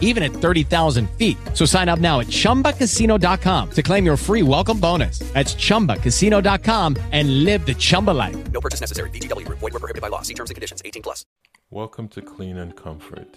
even 0.00 0.22
at 0.22 0.32
30,000 0.32 1.10
feet. 1.18 1.36
So 1.52 1.66
sign 1.66 1.90
up 1.90 1.98
now 1.98 2.20
at 2.20 2.28
chumbacasino.com 2.28 3.70
to 3.72 3.82
claim 3.82 4.06
your 4.06 4.16
free 4.16 4.42
welcome 4.42 4.80
bonus. 4.80 5.18
That's 5.34 5.54
chumbacasino.com 5.54 6.96
and 7.12 7.44
live 7.44 7.66
the 7.66 7.74
Chumba 7.74 8.12
life. 8.12 8.36
No 8.52 8.60
purchase 8.60 8.80
necessary. 8.80 9.10
VGW 9.10 9.44
Group. 9.44 9.58
Void 9.58 9.72
were 9.72 9.80
prohibited 9.80 10.00
by 10.02 10.08
law. 10.08 10.22
See 10.22 10.34
terms 10.34 10.50
and 10.50 10.54
conditions. 10.54 10.80
18 10.84 11.02
plus. 11.02 11.26
Welcome 11.70 12.06
to 12.08 12.22
Clean 12.22 12.58
and 12.58 12.76
Comfort. 12.76 13.36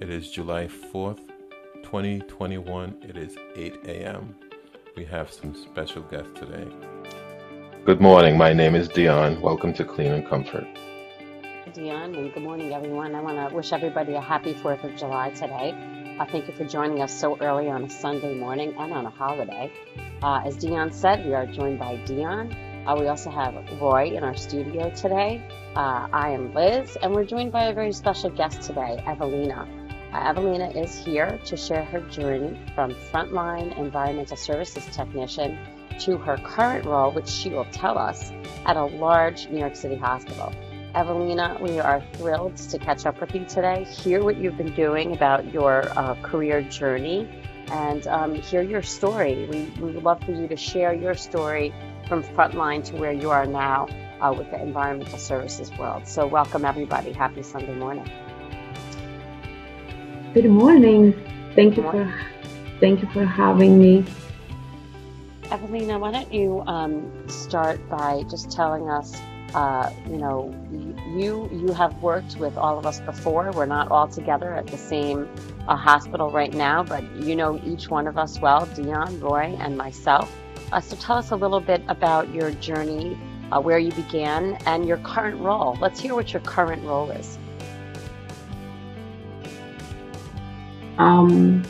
It 0.00 0.10
is 0.10 0.30
July 0.30 0.68
4th, 0.68 1.18
2021. 1.82 2.96
It 3.02 3.16
is 3.16 3.36
8 3.56 3.80
a.m. 3.86 4.36
We 4.96 5.04
have 5.06 5.32
some 5.32 5.56
special 5.56 6.02
guests 6.02 6.38
today. 6.38 6.68
Good 7.84 8.00
morning. 8.00 8.36
My 8.36 8.52
name 8.52 8.74
is 8.74 8.88
Dion. 8.88 9.40
Welcome 9.40 9.72
to 9.74 9.84
Clean 9.84 10.12
and 10.12 10.28
Comfort. 10.28 10.68
Dion, 11.78 12.12
and 12.16 12.34
good 12.34 12.42
morning, 12.42 12.72
everyone. 12.72 13.14
I 13.14 13.20
want 13.20 13.36
to 13.50 13.54
wish 13.54 13.72
everybody 13.72 14.14
a 14.14 14.20
happy 14.20 14.52
4th 14.52 14.82
of 14.82 14.96
July 14.96 15.30
today. 15.30 16.16
Uh, 16.18 16.26
thank 16.26 16.48
you 16.48 16.54
for 16.54 16.64
joining 16.64 17.02
us 17.02 17.16
so 17.16 17.38
early 17.38 17.68
on 17.68 17.84
a 17.84 17.88
Sunday 17.88 18.34
morning 18.34 18.74
and 18.76 18.92
on 18.92 19.06
a 19.06 19.10
holiday. 19.10 19.70
Uh, 20.20 20.42
as 20.44 20.56
Dion 20.56 20.90
said, 20.90 21.24
we 21.24 21.34
are 21.34 21.46
joined 21.46 21.78
by 21.78 21.94
Dion. 22.04 22.52
Uh, 22.84 22.96
we 22.98 23.06
also 23.06 23.30
have 23.30 23.54
Roy 23.80 24.10
in 24.10 24.24
our 24.24 24.36
studio 24.36 24.90
today. 24.90 25.40
Uh, 25.76 26.08
I 26.12 26.30
am 26.30 26.52
Liz, 26.52 26.98
and 27.00 27.14
we're 27.14 27.24
joined 27.24 27.52
by 27.52 27.66
a 27.66 27.72
very 27.72 27.92
special 27.92 28.30
guest 28.30 28.62
today, 28.62 29.00
Evelina. 29.06 29.68
Uh, 30.12 30.30
Evelina 30.30 30.70
is 30.70 30.98
here 30.98 31.38
to 31.44 31.56
share 31.56 31.84
her 31.84 32.00
journey 32.10 32.60
from 32.74 32.92
frontline 33.12 33.78
environmental 33.78 34.36
services 34.36 34.84
technician 34.86 35.56
to 36.00 36.16
her 36.16 36.38
current 36.38 36.86
role, 36.86 37.12
which 37.12 37.28
she 37.28 37.50
will 37.50 37.66
tell 37.66 37.96
us, 37.96 38.32
at 38.66 38.76
a 38.76 38.84
large 38.84 39.48
New 39.48 39.60
York 39.60 39.76
City 39.76 39.94
hospital. 39.94 40.52
Evelina, 40.94 41.58
we 41.60 41.78
are 41.78 42.02
thrilled 42.14 42.56
to 42.56 42.78
catch 42.78 43.04
up 43.04 43.20
with 43.20 43.34
you 43.34 43.44
today, 43.44 43.84
hear 43.84 44.24
what 44.24 44.38
you've 44.38 44.56
been 44.56 44.74
doing 44.74 45.12
about 45.14 45.52
your 45.52 45.86
uh, 45.98 46.14
career 46.22 46.62
journey, 46.62 47.28
and 47.70 48.06
um, 48.06 48.34
hear 48.34 48.62
your 48.62 48.82
story. 48.82 49.46
We, 49.50 49.64
we 49.80 49.92
would 49.92 50.02
love 50.02 50.22
for 50.24 50.32
you 50.32 50.48
to 50.48 50.56
share 50.56 50.94
your 50.94 51.14
story 51.14 51.74
from 52.08 52.22
frontline 52.22 52.82
to 52.84 52.96
where 52.96 53.12
you 53.12 53.30
are 53.30 53.46
now 53.46 53.86
uh, 54.20 54.32
with 54.36 54.50
the 54.50 54.60
environmental 54.60 55.18
services 55.18 55.70
world. 55.78 56.08
So, 56.08 56.26
welcome 56.26 56.64
everybody. 56.64 57.12
Happy 57.12 57.42
Sunday 57.42 57.74
morning. 57.74 58.10
Good 60.32 60.46
morning. 60.46 61.12
Thank 61.54 61.76
you 61.76 61.82
for 61.82 62.14
thank 62.80 63.02
you 63.02 63.08
for 63.10 63.24
having 63.24 63.78
me. 63.80 64.04
Evelina, 65.50 65.98
why 65.98 66.12
don't 66.12 66.32
you 66.32 66.62
um, 66.66 67.10
start 67.28 67.86
by 67.88 68.22
just 68.30 68.50
telling 68.50 68.88
us, 68.90 69.16
uh, 69.54 69.90
you 70.06 70.18
know, 70.18 70.54
you 71.16 71.48
you 71.52 71.72
have 71.72 72.02
worked 72.02 72.36
with 72.36 72.56
all 72.56 72.78
of 72.78 72.86
us 72.86 73.00
before. 73.00 73.50
We're 73.52 73.66
not 73.66 73.90
all 73.90 74.06
together 74.08 74.52
at 74.54 74.66
the 74.66 74.76
same 74.76 75.28
uh, 75.66 75.76
hospital 75.76 76.30
right 76.30 76.52
now, 76.52 76.82
but 76.82 77.02
you 77.16 77.34
know 77.34 77.60
each 77.64 77.88
one 77.88 78.06
of 78.06 78.18
us 78.18 78.40
well, 78.40 78.66
Dion, 78.66 79.20
Roy, 79.20 79.56
and 79.58 79.76
myself. 79.76 80.34
Uh, 80.70 80.80
so 80.80 80.96
tell 80.96 81.16
us 81.16 81.30
a 81.30 81.36
little 81.36 81.60
bit 81.60 81.82
about 81.88 82.32
your 82.34 82.50
journey, 82.52 83.18
uh, 83.50 83.60
where 83.60 83.78
you 83.78 83.90
began, 83.92 84.58
and 84.66 84.86
your 84.86 84.98
current 84.98 85.40
role. 85.40 85.78
Let's 85.80 85.98
hear 85.98 86.14
what 86.14 86.32
your 86.32 86.42
current 86.42 86.82
role 86.84 87.10
is. 87.10 87.38
Um, 90.98 91.64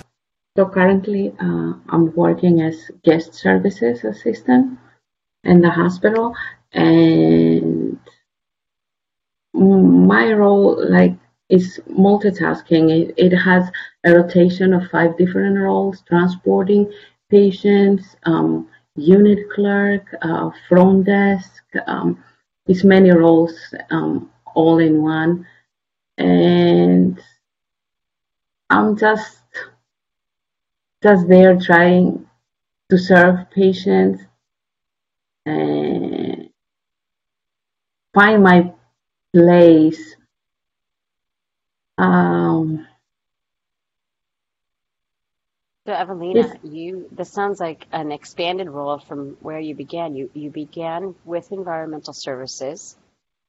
so 0.56 0.66
currently, 0.66 1.32
uh, 1.38 1.74
I'm 1.90 2.12
working 2.16 2.60
as 2.62 2.90
guest 3.04 3.34
services 3.34 4.02
assistant 4.02 4.78
in 5.44 5.60
the 5.60 5.70
hospital, 5.70 6.34
and 6.78 7.98
my 9.52 10.32
role, 10.32 10.88
like, 10.88 11.14
is 11.48 11.80
multitasking. 11.90 12.90
It, 12.90 13.14
it 13.16 13.36
has 13.36 13.70
a 14.04 14.14
rotation 14.14 14.72
of 14.72 14.90
five 14.90 15.16
different 15.18 15.58
roles: 15.58 16.02
transporting 16.02 16.90
patients, 17.30 18.16
um, 18.24 18.68
unit 18.96 19.50
clerk, 19.54 20.14
uh, 20.22 20.50
front 20.68 21.06
desk. 21.06 21.62
Um, 21.86 22.22
it's 22.66 22.84
many 22.84 23.10
roles 23.10 23.74
um, 23.90 24.30
all 24.54 24.78
in 24.78 25.02
one, 25.02 25.46
and 26.18 27.20
I'm 28.70 28.96
just 28.96 29.38
just 31.02 31.28
there 31.28 31.58
trying 31.58 32.26
to 32.90 32.98
serve 32.98 33.50
patients 33.50 34.22
and 35.46 36.07
find 38.14 38.42
my 38.42 38.72
place. 39.34 40.16
Um, 41.98 42.86
so 45.86 45.92
Evelina, 45.92 46.54
you 46.62 47.08
this 47.12 47.30
sounds 47.32 47.60
like 47.60 47.86
an 47.92 48.12
expanded 48.12 48.68
role 48.68 48.98
from 48.98 49.36
where 49.40 49.58
you 49.60 49.74
began. 49.74 50.14
You 50.14 50.30
you 50.34 50.50
began 50.50 51.14
with 51.24 51.52
environmental 51.52 52.12
services, 52.14 52.96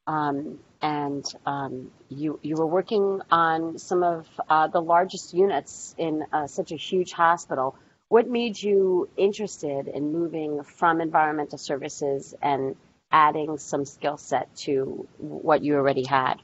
um, 0.08 0.60
and 0.82 1.26
um, 1.46 1.92
you 2.10 2.40
you 2.42 2.56
were 2.56 2.68
working 2.68 3.22
on 3.32 3.78
some 3.78 4.04
of 4.04 4.28
uh, 4.50 4.68
the 4.68 4.82
largest 4.82 5.34
units 5.34 5.96
in 5.98 6.26
uh, 6.34 6.48
such 6.48 6.72
a 6.72 6.78
huge 6.78 7.14
hospital. 7.14 7.76
What 8.10 8.28
made 8.28 8.62
you 8.62 9.10
interested 9.18 9.88
in 9.88 10.12
moving 10.12 10.64
from 10.64 11.02
environmental 11.02 11.60
services 11.60 12.34
and 12.42 12.76
adding 13.12 13.58
some 13.58 13.86
skill 13.86 14.18
set 14.18 14.54
to 14.58 15.08
what 15.18 15.64
you 15.64 15.76
already 15.76 16.04
had? 16.06 16.36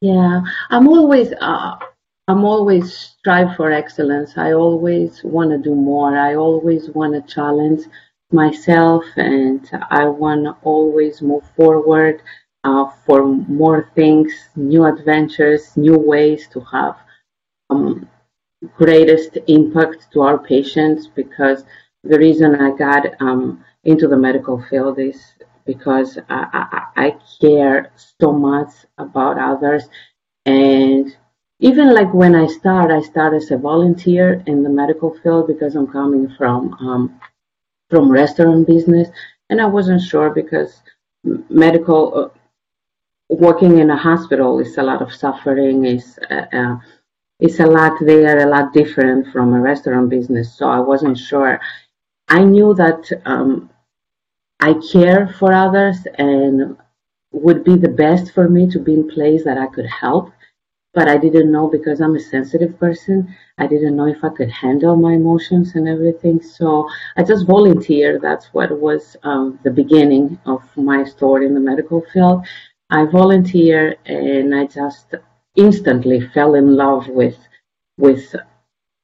Yeah, 0.00 0.42
I'm 0.70 0.88
always 0.88 1.32
uh, 1.40 1.76
I'm 2.28 2.44
always 2.44 2.92
strive 2.96 3.56
for 3.56 3.70
excellence. 3.72 4.36
I 4.36 4.52
always 4.52 5.22
want 5.24 5.50
to 5.50 5.58
do 5.58 5.74
more. 5.74 6.16
I 6.16 6.34
always 6.36 6.90
want 6.90 7.14
to 7.14 7.34
challenge 7.34 7.82
myself 8.30 9.04
and 9.16 9.68
I 9.90 10.06
want 10.06 10.44
to 10.44 10.56
always 10.62 11.20
move 11.22 11.44
forward 11.56 12.22
uh, 12.64 12.86
for 13.06 13.24
more 13.26 13.90
things, 13.94 14.32
new 14.56 14.84
adventures, 14.86 15.76
new 15.76 15.98
ways 15.98 16.48
to 16.52 16.60
have 16.60 16.96
um, 17.70 18.08
greatest 18.76 19.38
impact 19.48 20.08
to 20.12 20.22
our 20.22 20.38
patients 20.38 21.06
because 21.06 21.64
the 22.04 22.18
reason 22.18 22.54
I 22.54 22.76
got 22.76 23.06
um, 23.20 23.64
into 23.84 24.08
the 24.08 24.16
medical 24.16 24.62
field 24.70 24.98
is 24.98 25.20
because 25.66 26.18
I, 26.28 26.86
I, 26.96 27.06
I 27.06 27.16
care 27.40 27.92
so 28.18 28.32
much 28.32 28.70
about 28.98 29.38
others 29.38 29.84
and 30.46 31.16
even 31.60 31.94
like 31.94 32.12
when 32.14 32.34
I 32.34 32.46
start, 32.46 32.90
I 32.90 33.02
start 33.02 33.34
as 33.34 33.50
a 33.50 33.58
volunteer 33.58 34.42
in 34.46 34.62
the 34.62 34.70
medical 34.70 35.14
field 35.22 35.46
because 35.46 35.76
I'm 35.76 35.86
coming 35.86 36.34
from 36.36 36.72
um, 36.74 37.20
from 37.90 38.10
restaurant 38.10 38.66
business, 38.66 39.08
and 39.50 39.60
I 39.60 39.66
wasn't 39.66 40.00
sure 40.00 40.30
because 40.30 40.80
medical 41.50 42.18
uh, 42.18 42.28
working 43.28 43.78
in 43.78 43.90
a 43.90 43.96
hospital 43.96 44.58
is 44.58 44.78
a 44.78 44.82
lot 44.82 45.02
of 45.02 45.12
suffering. 45.12 45.84
is 45.84 46.18
uh, 46.30 46.46
uh, 46.52 46.76
it's 47.40 47.60
a 47.60 47.66
lot 47.66 47.92
there, 48.00 48.38
a 48.46 48.50
lot 48.50 48.72
different 48.72 49.30
from 49.32 49.52
a 49.52 49.60
restaurant 49.60 50.08
business. 50.08 50.54
So 50.56 50.68
I 50.68 50.80
wasn't 50.80 51.18
sure. 51.18 51.60
I 52.30 52.44
knew 52.44 52.74
that 52.74 53.10
um, 53.26 53.70
I 54.60 54.74
care 54.92 55.34
for 55.38 55.52
others 55.52 55.98
and 56.16 56.76
would 57.32 57.64
be 57.64 57.76
the 57.76 57.88
best 57.88 58.32
for 58.32 58.48
me 58.48 58.70
to 58.70 58.78
be 58.78 58.94
in 58.94 59.08
place 59.08 59.44
that 59.44 59.58
I 59.58 59.66
could 59.66 59.86
help 59.86 60.32
but 60.92 61.08
I 61.08 61.16
didn't 61.16 61.52
know 61.52 61.68
because 61.68 62.00
I'm 62.00 62.16
a 62.16 62.20
sensitive 62.20 62.78
person. 62.78 63.34
I 63.58 63.66
didn't 63.66 63.96
know 63.96 64.06
if 64.06 64.24
I 64.24 64.28
could 64.30 64.50
handle 64.50 64.96
my 64.96 65.14
emotions 65.14 65.74
and 65.76 65.86
everything. 65.88 66.42
So 66.42 66.88
I 67.16 67.22
just 67.22 67.46
volunteered. 67.46 68.22
That's 68.22 68.46
what 68.46 68.76
was 68.78 69.16
um, 69.22 69.58
the 69.62 69.70
beginning 69.70 70.38
of 70.46 70.62
my 70.76 71.04
story 71.04 71.46
in 71.46 71.54
the 71.54 71.60
medical 71.60 72.04
field. 72.12 72.44
I 72.90 73.04
volunteered 73.04 73.98
and 74.06 74.54
I 74.54 74.66
just 74.66 75.14
instantly 75.56 76.20
fell 76.28 76.54
in 76.54 76.76
love 76.76 77.06
with 77.08 77.38
with 77.96 78.34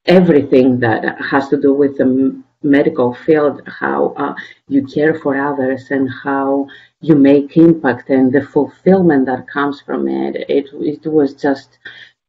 everything 0.05 0.79
that 0.79 1.21
has 1.21 1.49
to 1.49 1.61
do 1.61 1.73
with 1.73 1.97
the 1.97 2.41
medical 2.63 3.13
field, 3.13 3.61
how 3.67 4.13
uh, 4.17 4.35
you 4.67 4.85
care 4.85 5.19
for 5.19 5.37
others 5.37 5.91
and 5.91 6.09
how 6.23 6.67
you 7.01 7.15
make 7.15 7.57
impact 7.57 8.09
and 8.09 8.31
the 8.31 8.41
fulfillment 8.41 9.25
that 9.27 9.47
comes 9.47 9.81
from 9.81 10.07
it. 10.07 10.35
It, 10.49 10.69
it 10.73 11.05
was 11.05 11.33
just, 11.33 11.77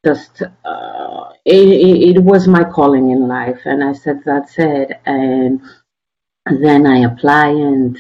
just, 0.04 0.42
uh, 0.64 1.30
it, 1.44 2.16
it 2.16 2.22
was 2.22 2.46
my 2.46 2.64
calling 2.64 3.10
in 3.10 3.26
life. 3.26 3.60
And 3.64 3.82
I 3.82 3.92
said, 3.92 4.20
that's 4.24 4.58
it. 4.58 5.00
And 5.06 5.62
then 6.46 6.86
I 6.86 6.98
apply 7.00 7.48
and 7.48 7.98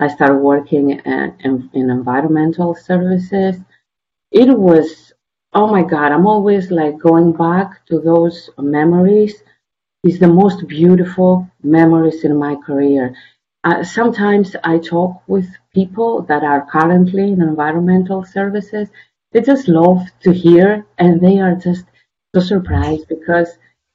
I 0.00 0.08
started 0.08 0.38
working 0.38 0.90
in, 0.90 1.36
in, 1.40 1.70
in 1.72 1.90
environmental 1.90 2.74
services. 2.74 3.56
It 4.30 4.48
was, 4.58 5.12
oh 5.52 5.68
my 5.68 5.82
God, 5.82 6.12
I'm 6.12 6.26
always 6.26 6.70
like 6.70 6.98
going 6.98 7.32
back 7.32 7.86
to 7.86 8.00
those 8.00 8.50
memories. 8.58 9.42
It's 10.04 10.20
the 10.20 10.28
most 10.28 10.68
beautiful 10.68 11.48
memories 11.64 12.22
in 12.24 12.36
my 12.36 12.54
career. 12.54 13.16
Uh, 13.64 13.82
sometimes 13.82 14.54
I 14.62 14.78
talk 14.78 15.20
with 15.26 15.48
people 15.72 16.22
that 16.28 16.44
are 16.44 16.64
currently 16.70 17.32
in 17.32 17.42
environmental 17.42 18.24
services. 18.24 18.88
They 19.32 19.40
just 19.40 19.66
love 19.66 20.02
to 20.20 20.32
hear 20.32 20.86
and 20.98 21.20
they 21.20 21.40
are 21.40 21.56
just 21.56 21.86
so 22.34 22.40
surprised 22.40 23.08
because 23.08 23.48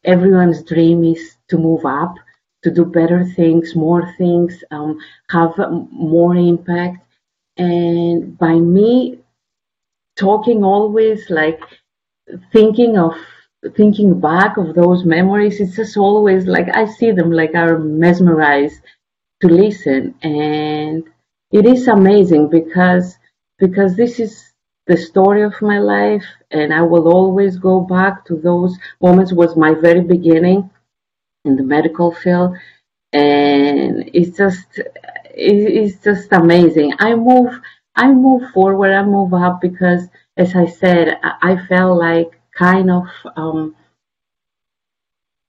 everyone's 0.03 0.63
dream 0.63 1.03
is 1.05 1.37
to 1.49 1.57
move 1.57 1.85
up 1.85 2.15
to 2.63 2.71
do 2.71 2.83
better 2.83 3.23
things, 3.23 3.73
more 3.75 4.13
things, 4.17 4.61
um, 4.71 4.99
have 5.29 5.53
more 5.91 6.35
impact. 6.35 6.97
And 7.57 8.37
by 8.37 8.55
me 8.55 9.19
talking 10.17 10.63
always 10.63 11.29
like 11.29 11.61
thinking 12.51 12.97
of 12.97 13.15
thinking 13.75 14.19
back 14.19 14.57
of 14.57 14.75
those 14.75 15.05
memories, 15.05 15.59
it's 15.59 15.75
just 15.75 15.97
always 15.97 16.45
like 16.45 16.69
I 16.75 16.85
see 16.85 17.11
them 17.11 17.31
like 17.31 17.55
I'm 17.55 17.99
mesmerized 17.99 18.81
to 19.41 19.47
listen. 19.47 20.15
And 20.21 21.03
it 21.51 21.65
is 21.65 21.87
amazing 21.87 22.49
because 22.49 23.17
because 23.57 23.95
this 23.95 24.19
is 24.19 24.53
the 24.87 24.97
story 24.97 25.43
of 25.43 25.61
my 25.61 25.79
life 25.79 26.25
and 26.51 26.73
I 26.73 26.81
will 26.81 27.07
always 27.07 27.57
go 27.57 27.81
back 27.81 28.25
to 28.25 28.35
those 28.35 28.77
moments 29.01 29.33
was 29.33 29.55
my 29.55 29.73
very 29.73 30.01
beginning 30.01 30.69
in 31.45 31.55
the 31.55 31.63
medical 31.63 32.13
field 32.13 32.57
and 33.13 34.09
it's 34.13 34.37
just 34.37 34.79
it's 35.33 36.03
just 36.03 36.31
amazing 36.31 36.93
i 36.99 37.15
move 37.15 37.59
i 37.95 38.11
move 38.11 38.49
forward 38.51 38.91
i 38.91 39.03
move 39.03 39.33
up 39.33 39.59
because 39.61 40.07
as 40.37 40.55
i 40.55 40.65
said 40.65 41.17
i 41.23 41.57
felt 41.67 41.97
like 41.97 42.38
kind 42.65 42.89
of 42.99 43.07
um, 43.35 43.75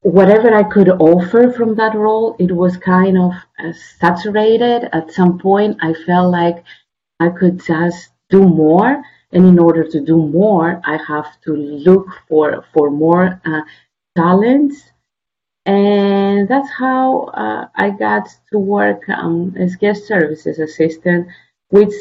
whatever 0.02 0.50
i 0.54 0.64
could 0.74 0.90
offer 1.12 1.42
from 1.56 1.74
that 1.80 1.94
role 1.94 2.28
it 2.38 2.52
was 2.62 2.76
kind 2.76 3.16
of 3.18 3.32
uh, 3.58 3.72
saturated. 4.00 4.88
At 4.98 5.12
some 5.18 5.38
point 5.38 5.72
i 5.88 5.92
felt 6.06 6.28
like 6.40 6.58
i 7.26 7.28
could 7.38 7.56
just 7.72 8.10
do 8.30 8.42
more 8.64 8.92
and 9.32 9.44
in 9.52 9.58
order 9.58 9.84
to 9.92 10.00
do 10.12 10.16
more 10.40 10.68
i 10.84 10.96
have 11.12 11.30
to 11.44 11.52
look 11.88 12.06
for 12.28 12.64
for 12.72 12.90
more 12.90 13.26
uh, 13.44 13.62
talents. 14.16 14.76
And 15.66 16.48
that's 16.48 16.70
how 16.70 17.24
uh, 17.44 17.68
I 17.76 17.90
got 17.90 18.28
to 18.50 18.58
work 18.58 19.02
um, 19.08 19.54
as 19.58 19.76
guest 19.76 20.06
services 20.06 20.58
assistant, 20.58 21.28
which 21.68 21.94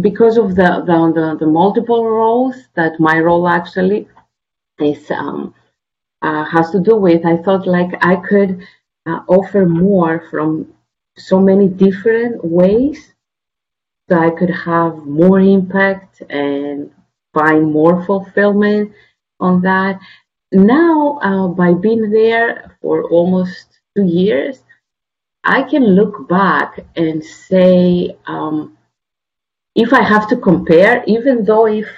because 0.00 0.36
of 0.36 0.54
the, 0.54 0.70
the, 0.86 0.98
the, 1.14 1.36
the 1.40 1.50
multiple 1.60 2.04
roles 2.08 2.56
that 2.74 3.00
my 3.00 3.18
role 3.18 3.48
actually 3.48 4.06
is 4.80 5.10
um, 5.10 5.54
uh, 6.22 6.44
has 6.44 6.70
to 6.70 6.80
do 6.80 6.96
with, 6.96 7.24
I 7.24 7.36
thought 7.38 7.66
like 7.66 7.92
I 8.04 8.16
could 8.16 8.66
uh, 9.06 9.20
offer 9.28 9.66
more 9.66 10.24
from 10.30 10.72
so 11.16 11.40
many 11.40 11.68
different 11.68 12.44
ways 12.44 13.12
so 14.08 14.18
I 14.18 14.30
could 14.30 14.50
have 14.50 14.96
more 15.06 15.40
impact 15.40 16.22
and 16.30 16.90
find 17.34 17.70
more 17.70 18.04
fulfillment 18.06 18.92
on 19.40 19.60
that. 19.62 20.00
Now 20.52 21.18
uh, 21.22 21.48
by 21.48 21.74
being 21.74 22.10
there 22.10 22.76
for 22.80 23.04
almost 23.04 23.78
two 23.96 24.04
years 24.04 24.62
i 25.44 25.62
can 25.62 25.84
look 25.84 26.28
back 26.28 26.80
and 26.96 27.24
say 27.24 28.16
um, 28.26 28.76
if 29.74 29.92
i 29.92 30.02
have 30.02 30.28
to 30.28 30.36
compare 30.36 31.02
even 31.06 31.44
though 31.44 31.66
if 31.66 31.88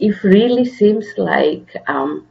if 0.00 0.24
really 0.24 0.64
seems 0.64 1.06
like 1.16 1.74
um, 1.86 2.26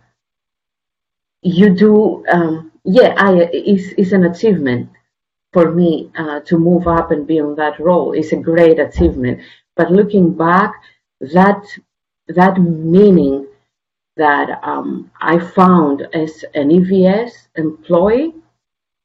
you 1.41 1.69
do 1.75 2.25
um, 2.31 2.71
yeah 2.83 3.13
i 3.17 3.49
is 3.53 3.93
is 3.93 4.13
an 4.13 4.25
achievement 4.25 4.89
for 5.53 5.71
me 5.71 6.11
uh, 6.17 6.39
to 6.41 6.57
move 6.57 6.87
up 6.87 7.11
and 7.11 7.25
be 7.27 7.39
on 7.39 7.55
that 7.55 7.79
role 7.79 8.13
it's 8.13 8.33
a 8.33 8.35
great 8.37 8.79
achievement 8.79 9.39
but 9.75 9.91
looking 9.91 10.33
back 10.33 10.73
that 11.21 11.63
that 12.27 12.57
meaning 12.59 13.47
that 14.19 14.59
um, 14.63 15.09
I 15.21 15.39
found 15.39 16.07
as 16.13 16.43
an 16.53 16.69
EVS 16.69 17.31
employee 17.55 18.33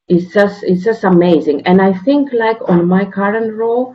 is 0.09 0.33
just 0.33 0.65
it's 0.65 0.85
just 0.85 1.05
amazing. 1.05 1.67
And 1.67 1.81
I 1.81 1.93
think 1.93 2.33
like 2.33 2.59
on 2.69 2.87
my 2.87 3.05
current 3.05 3.55
role, 3.55 3.95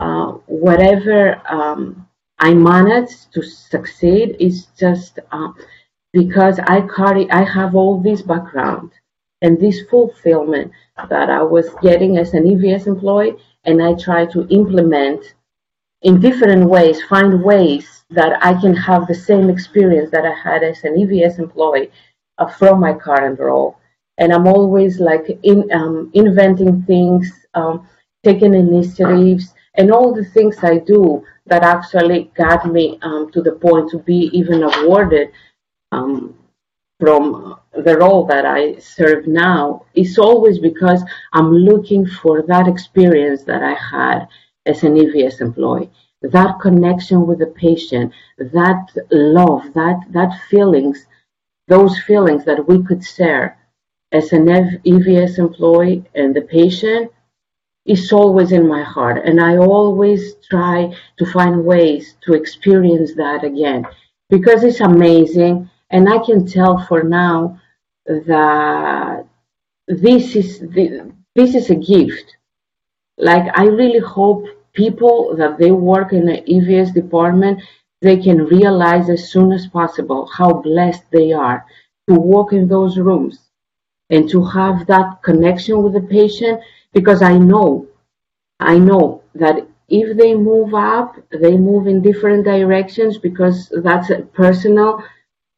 uh, 0.00 0.32
whatever 0.46 1.40
um, 1.48 2.03
I 2.38 2.54
managed 2.54 3.32
to 3.34 3.42
succeed 3.42 4.36
is 4.40 4.66
just 4.78 5.18
uh, 5.30 5.52
because 6.12 6.58
I 6.60 6.82
carry 6.82 7.30
I 7.30 7.44
have 7.44 7.74
all 7.74 8.00
this 8.00 8.22
background 8.22 8.92
and 9.42 9.60
this 9.60 9.82
fulfillment 9.90 10.72
that 11.10 11.30
I 11.30 11.42
was 11.42 11.68
getting 11.82 12.16
as 12.18 12.34
an 12.34 12.44
EVS 12.44 12.86
employee, 12.86 13.36
and 13.64 13.82
I 13.82 13.94
try 13.94 14.26
to 14.26 14.46
implement 14.48 15.34
in 16.02 16.20
different 16.20 16.68
ways, 16.68 17.02
find 17.04 17.42
ways 17.42 18.04
that 18.10 18.42
I 18.44 18.58
can 18.60 18.74
have 18.74 19.06
the 19.06 19.14
same 19.14 19.50
experience 19.50 20.10
that 20.12 20.24
I 20.24 20.34
had 20.34 20.62
as 20.62 20.84
an 20.84 20.94
EVS 20.94 21.38
employee 21.38 21.90
uh, 22.38 22.46
from 22.46 22.80
my 22.80 22.92
current 22.92 23.38
role. 23.40 23.78
And 24.18 24.32
I'm 24.32 24.46
always 24.46 25.00
like 25.00 25.26
in, 25.42 25.70
um, 25.72 26.10
inventing 26.14 26.82
things, 26.82 27.30
um, 27.54 27.88
taking 28.22 28.54
initiatives, 28.54 29.54
and 29.74 29.90
all 29.90 30.14
the 30.14 30.24
things 30.24 30.56
I 30.62 30.78
do 30.78 31.24
that 31.46 31.62
actually 31.62 32.30
got 32.36 32.70
me 32.70 32.98
um, 33.02 33.30
to 33.32 33.42
the 33.42 33.52
point 33.52 33.90
to 33.90 33.98
be 33.98 34.30
even 34.32 34.62
awarded 34.62 35.30
um, 35.92 36.34
from 36.98 37.58
the 37.72 37.98
role 37.98 38.24
that 38.26 38.46
I 38.46 38.78
serve 38.78 39.26
now. 39.26 39.84
Is 39.94 40.18
always 40.18 40.58
because 40.58 41.02
I'm 41.32 41.52
looking 41.52 42.06
for 42.06 42.42
that 42.42 42.68
experience 42.68 43.42
that 43.44 43.62
I 43.62 43.74
had 43.74 44.26
as 44.66 44.82
an 44.82 44.94
EVS 44.94 45.40
employee. 45.40 45.90
That 46.22 46.58
connection 46.60 47.26
with 47.26 47.40
the 47.40 47.48
patient, 47.48 48.12
that 48.38 48.86
love, 49.10 49.74
that 49.74 50.00
that 50.10 50.40
feelings, 50.48 51.06
those 51.68 51.98
feelings 51.98 52.46
that 52.46 52.66
we 52.66 52.82
could 52.82 53.04
share 53.04 53.58
as 54.12 54.32
an 54.32 54.46
EVS 54.46 55.38
employee 55.38 56.04
and 56.14 56.34
the 56.34 56.42
patient 56.42 57.10
is 57.86 58.12
always 58.12 58.52
in 58.52 58.66
my 58.66 58.82
heart. 58.82 59.24
And 59.24 59.40
I 59.40 59.56
always 59.56 60.34
try 60.50 60.94
to 61.18 61.26
find 61.26 61.64
ways 61.64 62.16
to 62.22 62.34
experience 62.34 63.14
that 63.14 63.44
again 63.44 63.86
because 64.30 64.64
it's 64.64 64.80
amazing. 64.80 65.70
And 65.90 66.08
I 66.08 66.18
can 66.24 66.46
tell 66.46 66.78
for 66.86 67.02
now 67.02 67.60
that 68.06 69.26
this 69.86 70.34
is 70.34 70.60
the, 70.60 71.12
this 71.34 71.54
is 71.54 71.70
a 71.70 71.74
gift. 71.74 72.36
Like 73.18 73.46
I 73.56 73.64
really 73.64 74.00
hope 74.00 74.46
people 74.72 75.36
that 75.36 75.58
they 75.58 75.70
work 75.70 76.12
in 76.12 76.26
the 76.26 76.42
EVS 76.42 76.94
department, 76.94 77.62
they 78.00 78.16
can 78.16 78.46
realize 78.46 79.08
as 79.08 79.30
soon 79.30 79.52
as 79.52 79.66
possible 79.66 80.26
how 80.26 80.52
blessed 80.54 81.04
they 81.10 81.32
are 81.32 81.64
to 82.08 82.14
walk 82.14 82.52
in 82.52 82.66
those 82.66 82.98
rooms 82.98 83.38
and 84.10 84.28
to 84.28 84.44
have 84.44 84.86
that 84.86 85.22
connection 85.22 85.82
with 85.82 85.94
the 85.94 86.00
patient 86.00 86.60
because 86.94 87.22
I 87.22 87.36
know, 87.36 87.86
I 88.60 88.78
know 88.78 89.22
that 89.34 89.66
if 89.88 90.16
they 90.16 90.34
move 90.34 90.74
up, 90.74 91.16
they 91.30 91.56
move 91.56 91.86
in 91.86 92.00
different 92.00 92.44
directions 92.44 93.18
because 93.18 93.72
that's 93.82 94.10
a 94.10 94.22
personal 94.22 95.02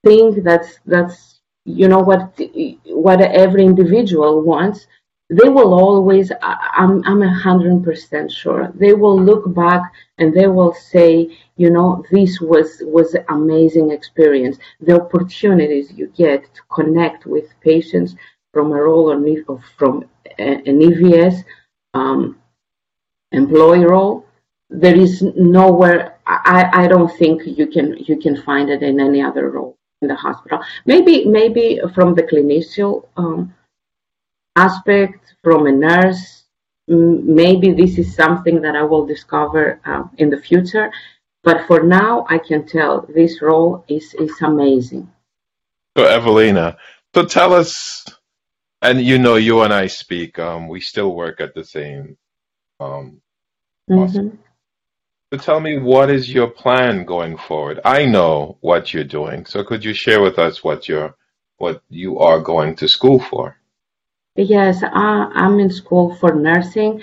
thing. 0.05 0.43
That's, 0.43 0.81
that's, 0.87 1.41
you 1.65 1.89
know, 1.89 2.01
what, 2.01 2.39
what 2.87 3.21
every 3.21 3.65
individual 3.65 4.43
wants 4.43 4.87
they 5.29 5.49
will 5.49 5.75
always 5.75 6.31
i'm 6.41 7.03
i'm 7.05 7.23
a 7.23 7.35
hundred 7.35 7.83
percent 7.83 8.31
sure 8.31 8.71
they 8.77 8.93
will 8.93 9.21
look 9.21 9.53
back 9.55 9.83
and 10.19 10.33
they 10.33 10.47
will 10.47 10.73
say 10.73 11.37
you 11.57 11.69
know 11.69 12.05
this 12.13 12.41
was 12.41 12.81
was 12.87 13.17
amazing 13.29 13.91
experience 13.91 14.57
the 14.81 15.01
opportunities 15.01 15.93
you 15.93 16.07
get 16.17 16.43
to 16.55 16.63
connect 16.73 17.27
with 17.27 17.47
patients 17.61 18.15
from 18.57 18.73
a 18.73 18.81
role 18.89 19.07
or 19.13 19.61
from 19.79 19.95
an 20.39 20.79
evs 20.89 21.37
um, 21.95 22.21
employee 23.33 23.85
role 23.85 24.15
there 24.71 24.99
is 25.07 25.13
nowhere 25.37 26.01
I, 26.27 26.61
I 26.83 26.89
don't 26.89 27.13
think 27.21 27.43
you 27.45 27.67
can 27.75 27.87
you 28.09 28.17
can 28.25 28.37
find 28.49 28.67
it 28.71 28.83
in 28.83 28.99
any 29.09 29.21
other 29.29 29.51
role 29.51 29.77
in 30.03 30.09
the 30.09 30.19
hospital 30.27 30.59
maybe 30.87 31.15
maybe 31.25 31.81
from 31.95 32.15
the 32.15 32.25
clinician 32.31 33.05
um, 33.17 33.55
aspect 34.57 35.37
from 35.43 35.67
a 35.67 35.73
nurse. 35.73 36.45
Maybe 36.89 37.73
this 37.73 37.99
is 37.99 38.15
something 38.15 38.61
that 38.63 38.75
I 38.75 38.83
will 38.83 39.07
discover 39.07 39.81
uh, 39.85 40.05
in 40.19 40.31
the 40.31 40.41
future. 40.41 40.91
But 41.45 41.67
for 41.67 41.83
now, 41.83 42.27
I 42.29 42.39
can 42.39 42.67
tell 42.67 43.07
this 43.15 43.41
role 43.43 43.85
is, 43.89 44.15
is 44.15 44.33
amazing. 44.43 45.09
So, 45.97 46.05
Evelina, 46.05 46.77
so 47.15 47.25
tell 47.25 47.55
us, 47.55 48.05
and 48.83 49.01
you 49.03 49.19
know, 49.19 49.37
you 49.37 49.63
and 49.63 49.73
I 49.75 49.87
speak, 49.89 50.39
um, 50.39 50.69
we 50.69 50.81
still 50.81 51.15
work 51.15 51.41
at 51.41 51.55
the 51.55 51.65
same 51.65 52.17
um, 52.81 53.21
Awesome. 53.91 54.31
hmm 54.31 54.37
So 55.33 55.39
tell 55.39 55.61
me, 55.61 55.79
what 55.79 56.11
is 56.11 56.33
your 56.33 56.49
plan 56.49 57.05
going 57.05 57.37
forward? 57.37 57.81
I 57.85 58.07
know 58.07 58.59
what 58.61 58.95
you're 58.95 59.05
doing, 59.21 59.47
so 59.47 59.65
could 59.65 59.85
you 59.85 59.95
share 59.95 60.23
with 60.23 60.39
us 60.39 60.65
what 60.65 60.89
you're, 60.89 61.17
what 61.59 61.83
you 61.91 62.19
are 62.21 62.41
going 62.41 62.77
to 62.77 62.89
school 62.89 63.21
for? 63.21 63.57
Yes, 64.37 64.83
I, 64.83 65.31
I'm 65.35 65.59
in 65.61 65.71
school 65.71 66.15
for 66.17 66.35
nursing, 66.35 67.03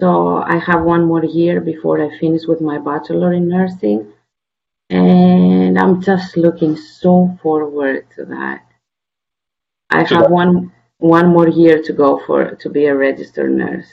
so 0.00 0.38
I 0.38 0.58
have 0.58 0.84
one 0.84 1.06
more 1.06 1.24
year 1.24 1.60
before 1.60 2.00
I 2.04 2.18
finish 2.18 2.42
with 2.46 2.60
my 2.60 2.78
bachelor 2.78 3.32
in 3.32 3.48
nursing, 3.48 4.12
and 4.90 5.78
I'm 5.78 6.02
just 6.02 6.36
looking 6.36 6.76
so 6.76 7.38
forward 7.42 8.06
to 8.16 8.26
that. 8.26 8.64
I 9.90 10.04
So 10.06 10.16
have 10.16 10.30
one 10.30 10.72
one 10.98 11.28
more 11.28 11.48
year 11.48 11.82
to 11.82 11.92
go 11.92 12.20
for 12.26 12.54
to 12.56 12.70
be 12.70 12.86
a 12.86 12.96
registered 12.96 13.52
nurse. 13.52 13.86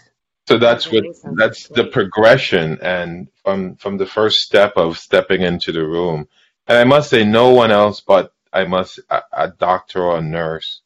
So 0.48 0.58
that's 0.58 0.92
what 0.92 1.04
that's 1.36 1.68
the 1.70 1.86
progression 1.86 2.80
and 2.82 3.30
from 3.44 3.76
from 3.76 3.98
the 3.98 4.06
first 4.06 4.42
step 4.42 4.74
of 4.76 4.98
stepping 4.98 5.42
into 5.42 5.72
the 5.72 5.86
room. 5.86 6.28
And 6.68 6.78
I 6.78 6.84
must 6.84 7.10
say 7.10 7.24
no 7.24 7.52
one 7.52 7.72
else 7.72 8.02
but 8.02 8.34
I 8.52 8.66
must 8.66 9.00
a, 9.10 9.22
a 9.32 9.48
doctor 9.50 10.04
or 10.04 10.18
a 10.18 10.22
nurse 10.22 10.82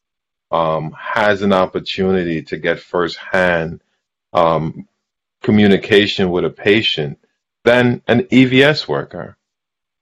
um 0.51 0.95
has 0.97 1.41
an 1.41 1.53
opportunity 1.53 2.43
to 2.43 2.57
get 2.57 2.79
firsthand 2.79 3.81
um 4.33 4.87
communication 5.41 6.29
with 6.29 6.45
a 6.45 6.49
patient 6.49 7.19
than 7.63 8.01
an 8.07 8.23
EVS 8.23 8.87
worker. 8.87 9.37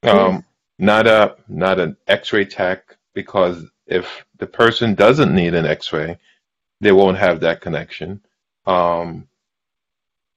Yes. 0.04 0.14
Um 0.14 0.46
not 0.78 1.08
a 1.08 1.38
not 1.48 1.80
an 1.80 1.96
x-ray 2.08 2.46
tech 2.46 2.98
because 3.14 3.66
if 3.88 4.26
the 4.40 4.48
person 4.48 4.96
doesn't 4.96 5.36
need 5.36 5.54
an 5.56 5.66
x-ray, 5.66 6.18
they 6.82 6.92
won't 6.92 7.18
have 7.18 7.42
that 7.42 7.62
connection. 7.62 8.22
Um 8.66 9.28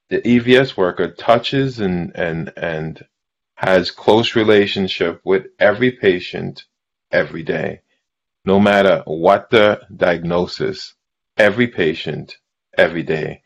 the 0.09 0.21
EVS 0.21 0.77
worker 0.77 1.11
touches 1.11 1.79
and 1.79 2.11
and 2.15 2.53
and 2.57 3.05
has 3.55 3.91
close 3.91 4.35
relationship 4.35 5.21
with 5.23 5.47
every 5.59 5.91
patient 5.91 6.65
every 7.11 7.43
day, 7.43 7.81
no 8.45 8.59
matter 8.59 9.03
what 9.05 9.49
the 9.49 9.81
diagnosis. 9.95 10.93
Every 11.37 11.67
patient 11.69 12.37
every 12.77 13.03
day, 13.03 13.43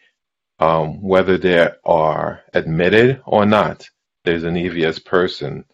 um, 0.59 1.01
whether 1.01 1.37
they 1.37 1.69
are 1.85 2.41
admitted 2.53 3.21
or 3.25 3.45
not, 3.45 3.89
there's 4.25 4.43
an 4.43 4.55
EVS 4.55 5.05
person 5.05 5.65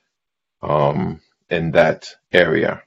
um, 0.61 1.21
in 1.49 1.71
that 1.71 2.09
area. 2.33 2.83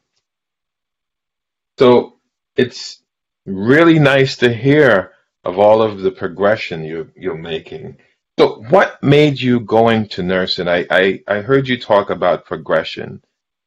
So 1.82 2.18
it's 2.56 3.02
really 3.44 3.98
nice 3.98 4.36
to 4.36 4.54
hear 4.54 5.14
of 5.42 5.58
all 5.58 5.82
of 5.82 6.00
the 6.02 6.12
progression 6.12 6.84
you, 6.84 7.10
you're 7.16 7.36
making. 7.36 7.96
So 8.38 8.62
what 8.70 9.02
made 9.02 9.40
you 9.40 9.58
going 9.58 10.06
to 10.10 10.22
nursing? 10.22 10.68
I, 10.68 10.86
I, 10.88 11.22
I 11.26 11.34
heard 11.40 11.66
you 11.66 11.76
talk 11.80 12.10
about 12.10 12.44
progression 12.44 13.20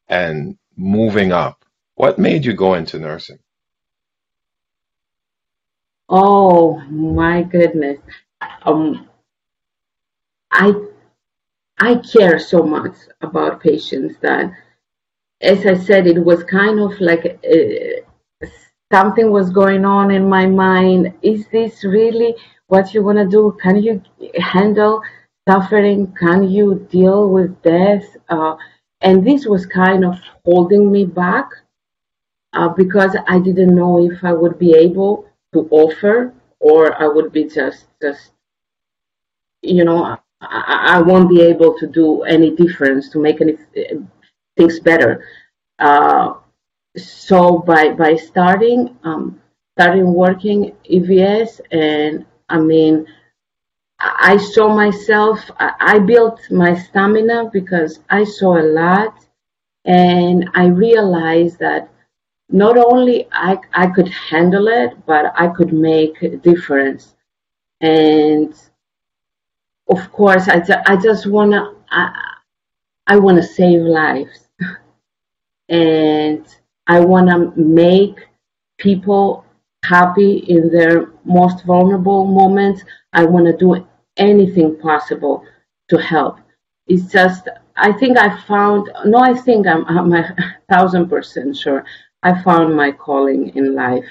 and 0.08 0.58
moving 0.78 1.34
up. 1.34 1.66
What 1.96 2.18
made 2.18 2.46
you 2.46 2.54
go 2.54 2.76
into 2.76 3.00
nursing? 3.00 3.40
Oh 6.08 6.80
my 6.90 7.44
goodness. 7.44 8.00
Um, 8.64 9.10
I 10.52 10.74
I 11.80 11.96
care 11.98 12.40
so 12.40 12.64
much 12.64 12.96
about 13.20 13.62
patients 13.62 14.16
that, 14.22 14.54
as 15.42 15.66
I 15.66 15.76
said, 15.76 16.08
it 16.08 16.20
was 16.24 16.46
kind 16.46 16.80
of 16.80 17.02
like 17.02 17.44
something 18.92 19.32
was 19.32 19.50
going 19.50 19.86
on 19.86 20.12
in 20.12 20.28
my 20.28 20.46
mind. 20.46 21.14
Is 21.22 21.48
this 21.48 21.84
really 21.84 22.36
what 22.68 22.94
you 22.94 23.04
want 23.04 23.18
to 23.18 23.28
do? 23.28 23.58
Can 23.62 23.82
you 23.82 24.02
handle 24.36 25.02
suffering? 25.48 26.14
Can 26.20 26.50
you 26.50 26.88
deal 26.92 27.30
with 27.30 27.62
death? 27.62 28.06
Uh, 28.30 28.56
and 29.02 29.26
this 29.26 29.46
was 29.46 29.66
kind 29.66 30.06
of 30.06 30.16
holding 30.46 30.92
me 30.92 31.06
back 31.06 31.50
uh, 32.54 32.70
because 32.70 33.16
I 33.28 33.40
didn't 33.40 33.76
know 33.76 34.10
if 34.10 34.24
I 34.24 34.34
would 34.34 34.58
be 34.58 34.74
able 34.74 35.28
to 35.54 35.68
offer 35.70 36.34
or 36.60 37.02
I 37.02 37.08
would 37.08 37.32
be 37.32 37.44
just 37.46 37.88
just 38.02 38.32
you 39.62 39.84
know 39.84 40.18
I, 40.42 40.98
I 40.98 41.02
won't 41.02 41.30
be 41.30 41.42
able 41.42 41.78
to 41.80 41.88
do 41.88 42.24
any 42.24 42.56
difference 42.56 43.10
to 43.10 43.20
make 43.20 43.42
any 43.42 43.54
uh, 43.54 44.00
things 44.58 44.80
better. 44.80 45.26
Uh, 45.80 46.36
so 46.98 47.60
by 47.60 47.90
by 47.90 48.16
starting 48.16 48.98
um, 49.04 49.42
starting 49.78 50.14
working 50.14 50.76
EVS 50.90 51.62
and 51.72 52.26
I 52.50 52.60
mean 52.60 53.06
I 54.00 54.38
saw 54.38 54.74
myself 54.74 55.40
I, 55.60 55.74
I 55.80 56.00
built 56.00 56.40
my 56.52 56.76
stamina 56.76 57.50
because 57.52 58.00
I 58.10 58.24
saw 58.24 58.58
a 58.58 58.64
lot 58.64 59.26
and 59.86 60.50
I 60.54 60.66
realized 60.68 61.60
that 61.60 61.90
not 62.50 62.78
only 62.78 63.28
I, 63.32 63.58
I 63.74 63.88
could 63.88 64.08
handle 64.08 64.68
it, 64.68 65.06
but 65.06 65.34
I 65.36 65.48
could 65.48 65.74
make 65.74 66.22
a 66.22 66.38
difference. 66.38 67.16
And 67.82 68.54
of 69.90 70.12
course, 70.12 70.48
I, 70.48 70.64
I 70.88 70.96
just 70.98 71.28
wanna 71.28 71.74
I, 71.90 72.36
I 73.08 73.18
wanna 73.18 73.44
save 73.44 73.82
lives, 73.82 74.48
and 75.70 76.46
I 76.88 77.00
wanna 77.00 77.52
make 77.56 78.20
people 78.78 79.46
happy 79.84 80.38
in 80.38 80.72
their 80.72 81.12
most 81.24 81.66
vulnerable 81.66 82.26
moments. 82.26 82.84
I 83.14 83.26
wanna 83.26 83.56
do 83.58 83.88
anything 84.18 84.78
possible 84.80 85.46
to 85.90 85.98
help. 85.98 86.40
It's 86.88 87.12
just 87.12 87.48
I 87.76 87.92
think 87.92 88.18
I 88.18 88.40
found 88.44 88.90
no, 89.06 89.20
I 89.20 89.34
think 89.34 89.68
I'm 89.68 89.86
I'm 89.86 90.14
a 90.14 90.36
thousand 90.70 91.10
percent 91.10 91.58
sure 91.58 91.86
I 92.24 92.42
found 92.44 92.76
my 92.76 92.92
calling 92.92 93.50
in 93.56 93.76
life. 93.76 94.06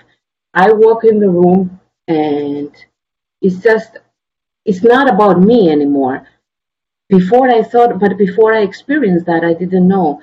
I 0.55 0.73
walk 0.73 1.05
in 1.05 1.19
the 1.21 1.31
room 1.31 1.81
and 2.09 2.73
it's 3.41 3.59
just 3.59 3.99
it's 4.65 4.83
not 4.83 5.13
about 5.13 5.41
me 5.41 5.71
anymore. 5.71 6.27
Before 7.09 7.49
I 7.51 7.63
thought, 7.63 7.99
but 8.01 8.17
before 8.17 8.55
I 8.55 8.63
experienced 8.63 9.27
that, 9.27 9.45
I 9.45 9.53
didn't 9.55 9.87
know. 9.89 10.21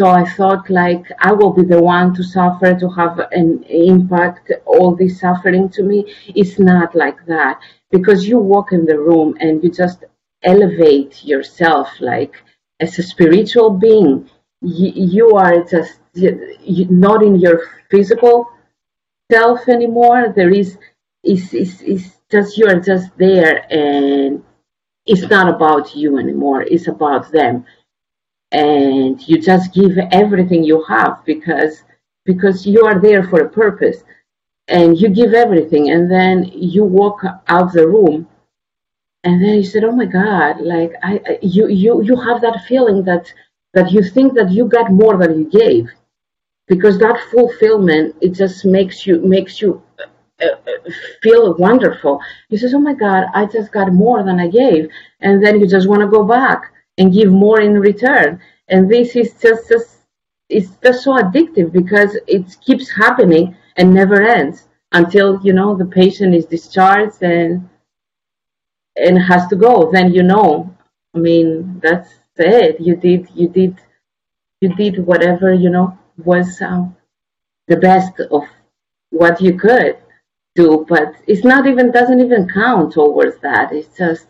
So 0.00 0.08
I 0.08 0.24
thought 0.24 0.70
like 0.70 1.04
I 1.18 1.30
will 1.30 1.52
be 1.52 1.62
the 1.62 1.82
one 1.82 2.14
to 2.14 2.22
suffer, 2.22 2.74
to 2.74 2.88
have 2.88 3.18
an 3.32 3.62
impact, 3.64 4.50
all 4.64 4.96
this 4.96 5.20
suffering 5.20 5.68
to 5.76 5.82
me. 5.82 5.98
It's 6.34 6.58
not 6.58 6.94
like 6.94 7.26
that 7.26 7.60
because 7.90 8.26
you 8.26 8.38
walk 8.38 8.72
in 8.72 8.86
the 8.86 8.98
room 8.98 9.36
and 9.40 9.62
you 9.62 9.70
just 9.70 10.04
elevate 10.42 11.22
yourself 11.22 11.88
like 12.00 12.34
as 12.80 12.98
a 12.98 13.02
spiritual 13.02 13.72
being. 13.72 14.30
You, 14.62 14.90
you 14.94 15.36
are 15.36 15.62
just 15.64 15.98
not 16.14 17.22
in 17.22 17.36
your 17.36 17.58
physical 17.90 18.48
self 19.30 19.68
anymore. 19.68 20.32
There 20.34 20.54
is, 20.62 20.78
is, 21.22 21.52
is, 21.52 21.82
is 21.82 22.16
just 22.30 22.56
you 22.56 22.66
are 22.68 22.80
just 22.80 23.14
there, 23.18 23.70
and 23.70 24.42
it's 25.04 25.28
not 25.28 25.54
about 25.54 25.94
you 25.94 26.18
anymore. 26.18 26.62
It's 26.62 26.88
about 26.88 27.30
them, 27.32 27.66
and 28.52 29.26
you 29.28 29.40
just 29.40 29.74
give 29.74 29.96
everything 30.12 30.64
you 30.64 30.82
have 30.84 31.24
because 31.24 31.84
because 32.24 32.66
you 32.66 32.84
are 32.86 33.00
there 33.00 33.24
for 33.24 33.40
a 33.42 33.48
purpose, 33.50 34.04
and 34.68 34.98
you 35.00 35.08
give 35.08 35.34
everything, 35.34 35.90
and 35.90 36.10
then 36.10 36.44
you 36.54 36.84
walk 36.84 37.22
out 37.48 37.72
the 37.72 37.86
room, 37.88 38.28
and 39.24 39.42
then 39.42 39.56
you 39.56 39.64
said, 39.64 39.84
"Oh 39.84 39.92
my 39.92 40.06
God!" 40.06 40.60
Like 40.60 40.94
I, 41.02 41.20
I 41.26 41.38
you 41.42 41.68
you 41.68 42.02
you 42.02 42.16
have 42.16 42.40
that 42.42 42.64
feeling 42.68 43.04
that 43.04 43.32
that 43.74 43.92
you 43.92 44.02
think 44.02 44.34
that 44.34 44.50
you 44.50 44.66
got 44.66 44.90
more 44.92 45.16
than 45.16 45.38
you 45.38 45.44
gave. 45.50 45.90
Because 46.68 46.98
that 47.00 47.20
fulfillment 47.32 48.16
it 48.20 48.30
just 48.32 48.64
makes 48.64 49.06
you 49.06 49.20
makes 49.20 49.60
you 49.60 49.82
uh, 50.42 50.46
uh, 50.46 50.90
feel 51.22 51.54
wonderful. 51.56 52.20
You 52.48 52.58
says 52.58 52.74
oh 52.74 52.80
my 52.80 52.94
god 52.94 53.26
i 53.34 53.46
just 53.46 53.72
got 53.72 53.92
more 53.92 54.22
than 54.22 54.40
i 54.40 54.48
gave. 54.48 54.88
And 55.20 55.44
then 55.44 55.60
you 55.60 55.66
just 55.66 55.88
want 55.88 56.02
to 56.02 56.08
go 56.08 56.24
back 56.24 56.72
and 56.98 57.12
give 57.12 57.30
more 57.30 57.60
in 57.60 57.80
return. 57.80 58.40
And 58.68 58.90
this 58.90 59.16
is 59.16 59.32
just, 59.40 59.68
just 59.68 59.96
it's 60.48 60.70
just 60.82 61.04
so 61.04 61.16
addictive 61.16 61.72
because 61.72 62.16
it 62.26 62.56
keeps 62.60 62.90
happening 62.90 63.56
and 63.76 63.94
never 63.94 64.22
ends 64.22 64.68
until 64.92 65.40
you 65.42 65.52
know 65.52 65.76
the 65.76 65.86
patient 65.86 66.34
is 66.34 66.46
discharged 66.46 67.22
and 67.22 67.68
and 68.96 69.18
has 69.18 69.46
to 69.48 69.56
go. 69.56 69.90
Then 69.90 70.12
you 70.12 70.22
know. 70.22 70.74
I 71.14 71.18
mean 71.18 71.80
that's 71.82 72.10
it. 72.36 72.80
You 72.80 72.96
did 72.96 73.28
you 73.34 73.48
did 73.48 73.80
you 74.60 74.74
did 74.74 75.04
whatever 75.04 75.52
you 75.52 75.70
know 75.70 75.98
was 76.24 76.60
um, 76.60 76.96
the 77.66 77.76
best 77.76 78.20
of 78.20 78.44
what 79.10 79.40
you 79.40 79.58
could 79.58 79.96
do. 80.54 80.86
But 80.88 81.14
it's 81.26 81.44
not 81.44 81.66
even 81.66 81.90
doesn't 81.90 82.20
even 82.20 82.48
count 82.48 82.92
towards 82.92 83.38
that. 83.38 83.72
It's 83.72 83.96
just 83.96 84.26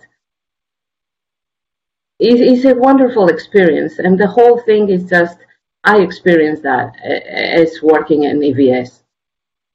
it, 2.20 2.40
it's 2.40 2.64
a 2.64 2.74
wonderful 2.74 3.28
experience 3.28 3.98
and 3.98 4.18
the 4.18 4.26
whole 4.26 4.60
thing 4.62 4.88
is 4.88 5.04
just 5.04 5.38
i 5.84 6.00
experienced 6.00 6.62
that 6.62 6.94
uh, 7.04 7.60
as 7.62 7.82
working 7.82 8.24
in 8.24 8.40
evs 8.40 9.02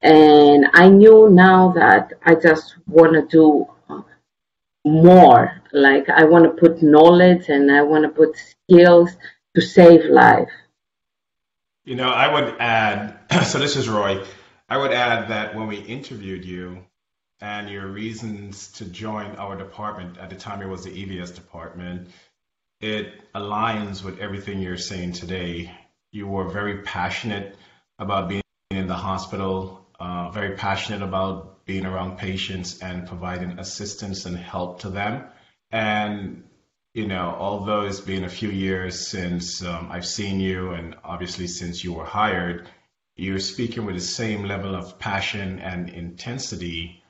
and 0.01 0.67
i 0.73 0.87
knew 0.87 1.29
now 1.29 1.71
that 1.71 2.13
i 2.25 2.33
just 2.35 2.75
want 2.87 3.13
to 3.13 3.23
do 3.27 3.67
more. 4.85 5.61
Like 5.73 6.09
I 6.09 6.23
want 6.23 6.45
to 6.45 6.51
put 6.51 6.81
knowledge 6.81 7.49
and 7.49 7.71
I 7.71 7.81
want 7.81 8.03
to 8.03 8.09
put 8.09 8.37
skills 8.37 9.11
to 9.55 9.61
save 9.61 10.05
life. 10.05 10.49
You 11.83 11.95
know, 11.95 12.09
I 12.09 12.31
would 12.31 12.55
add, 12.59 13.17
so 13.45 13.59
this 13.59 13.75
is 13.75 13.89
Roy. 13.89 14.23
I 14.69 14.77
would 14.77 14.91
add 14.91 15.27
that 15.29 15.55
when 15.55 15.67
we 15.67 15.77
interviewed 15.77 16.45
you 16.45 16.85
and 17.41 17.69
your 17.69 17.87
reasons 17.87 18.71
to 18.73 18.85
join 18.85 19.35
our 19.35 19.57
department, 19.57 20.17
at 20.17 20.29
the 20.29 20.35
time 20.35 20.61
it 20.61 20.67
was 20.67 20.83
the 20.83 20.91
EVS 20.91 21.35
department, 21.35 22.07
it 22.81 23.31
aligns 23.33 24.03
with 24.03 24.19
everything 24.19 24.59
you're 24.59 24.77
saying 24.77 25.13
today. 25.13 25.71
You 26.11 26.27
were 26.27 26.49
very 26.49 26.81
passionate 26.83 27.57
about 27.99 28.29
being 28.29 28.43
in 28.71 28.87
the 28.87 28.95
hospital, 28.95 29.87
uh, 29.99 30.29
very 30.31 30.55
passionate 30.55 31.01
about 31.01 31.65
being 31.65 31.85
around 31.85 32.17
patients 32.17 32.79
and 32.81 33.07
providing 33.07 33.59
assistance 33.59 34.25
and 34.25 34.37
help 34.37 34.81
to 34.81 34.89
them. 34.89 35.25
And 35.71 36.43
you 36.93 37.07
know, 37.07 37.35
although 37.37 37.81
it's 37.81 37.99
been 37.99 38.23
a 38.23 38.29
few 38.29 38.49
years 38.49 39.07
since 39.07 39.61
um, 39.61 39.89
I've 39.91 40.05
seen 40.05 40.39
you, 40.39 40.71
and 40.71 40.95
obviously 41.03 41.47
since 41.47 41.83
you 41.83 41.91
were 41.91 42.05
hired, 42.05 42.69
you're 43.17 43.39
speaking 43.39 43.85
with 43.85 43.95
the 43.95 44.01
same 44.01 44.45
level 44.45 44.75
of 44.75 44.97
passion 44.97 45.59
and 45.59 45.89
intensity 45.89 47.03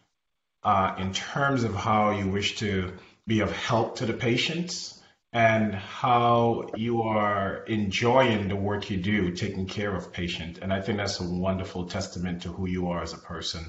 uh, 0.63 0.95
in 0.97 1.13
terms 1.13 1.63
of 1.63 1.75
how 1.75 2.11
you 2.11 2.27
wish 2.27 2.57
to 2.57 2.93
be 3.27 3.41
of 3.41 3.51
help 3.51 3.97
to 3.97 4.07
the 4.07 4.13
patients 4.13 4.99
and 5.35 5.75
how 5.75 6.69
you 6.75 7.03
are 7.03 7.63
enjoying 7.65 8.47
the 8.47 8.55
work 8.55 8.89
you 8.89 8.97
do, 8.97 9.31
taking 9.31 9.67
care 9.67 9.95
of 9.95 10.11
patients. 10.11 10.59
And 10.59 10.73
I 10.73 10.81
think 10.81 10.97
that's 10.97 11.19
a 11.19 11.23
wonderful 11.23 11.85
testament 11.85 12.41
to 12.43 12.49
who 12.49 12.67
you 12.67 12.89
are 12.89 13.03
as 13.03 13.13
a 13.13 13.17
person. 13.17 13.65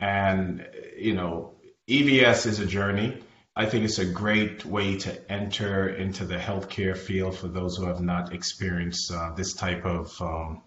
And, 0.00 0.66
you 0.96 1.14
know, 1.14 1.54
EVS 1.88 2.46
is 2.46 2.60
a 2.60 2.66
journey 2.66 3.22
I 3.58 3.64
think 3.64 3.86
it's 3.86 3.98
a 3.98 4.04
great 4.04 4.66
way 4.66 4.98
to 4.98 5.32
enter 5.32 5.88
into 5.88 6.26
the 6.26 6.36
healthcare 6.36 6.94
field 6.94 7.38
for 7.38 7.48
those 7.48 7.78
who 7.78 7.86
have 7.86 8.02
not 8.02 8.34
experienced 8.34 9.10
uh, 9.10 9.32
this 9.34 9.54
type 9.54 9.86
of 9.86 10.12
um, 10.20 10.62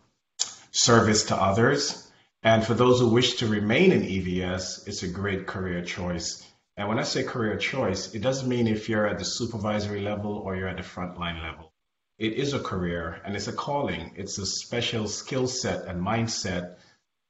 service 0.72 1.26
to 1.26 1.36
others. 1.36 2.12
And 2.42 2.66
for 2.66 2.74
those 2.74 3.00
who 3.00 3.10
wish 3.10 3.36
to 3.36 3.48
remain 3.48 3.92
in 3.92 4.02
EVS, 4.02 4.88
it's 4.88 5.04
a 5.04 5.08
great 5.08 5.46
career 5.46 5.84
choice. 5.84 6.44
And 6.80 6.88
when 6.88 6.98
I 6.98 7.04
say 7.04 7.24
career 7.24 7.58
choice, 7.58 8.16
it 8.16 8.22
doesn't 8.22 8.48
mean 8.48 8.66
if 8.66 8.88
you're 8.88 9.06
at 9.06 9.20
the 9.20 9.26
supervisory 9.26 10.00
level 10.00 10.38
or 10.38 10.56
you're 10.56 10.70
at 10.70 10.78
the 10.78 10.82
frontline 10.82 11.44
level. 11.44 11.74
It 12.18 12.36
is 12.36 12.54
a 12.54 12.60
career 12.60 13.22
and 13.26 13.36
it's 13.36 13.50
a 13.50 13.52
calling. 13.52 14.14
It's 14.16 14.38
a 14.38 14.46
special 14.46 15.10
skill 15.10 15.46
set 15.48 15.88
and 15.88 16.02
mindset 16.02 16.78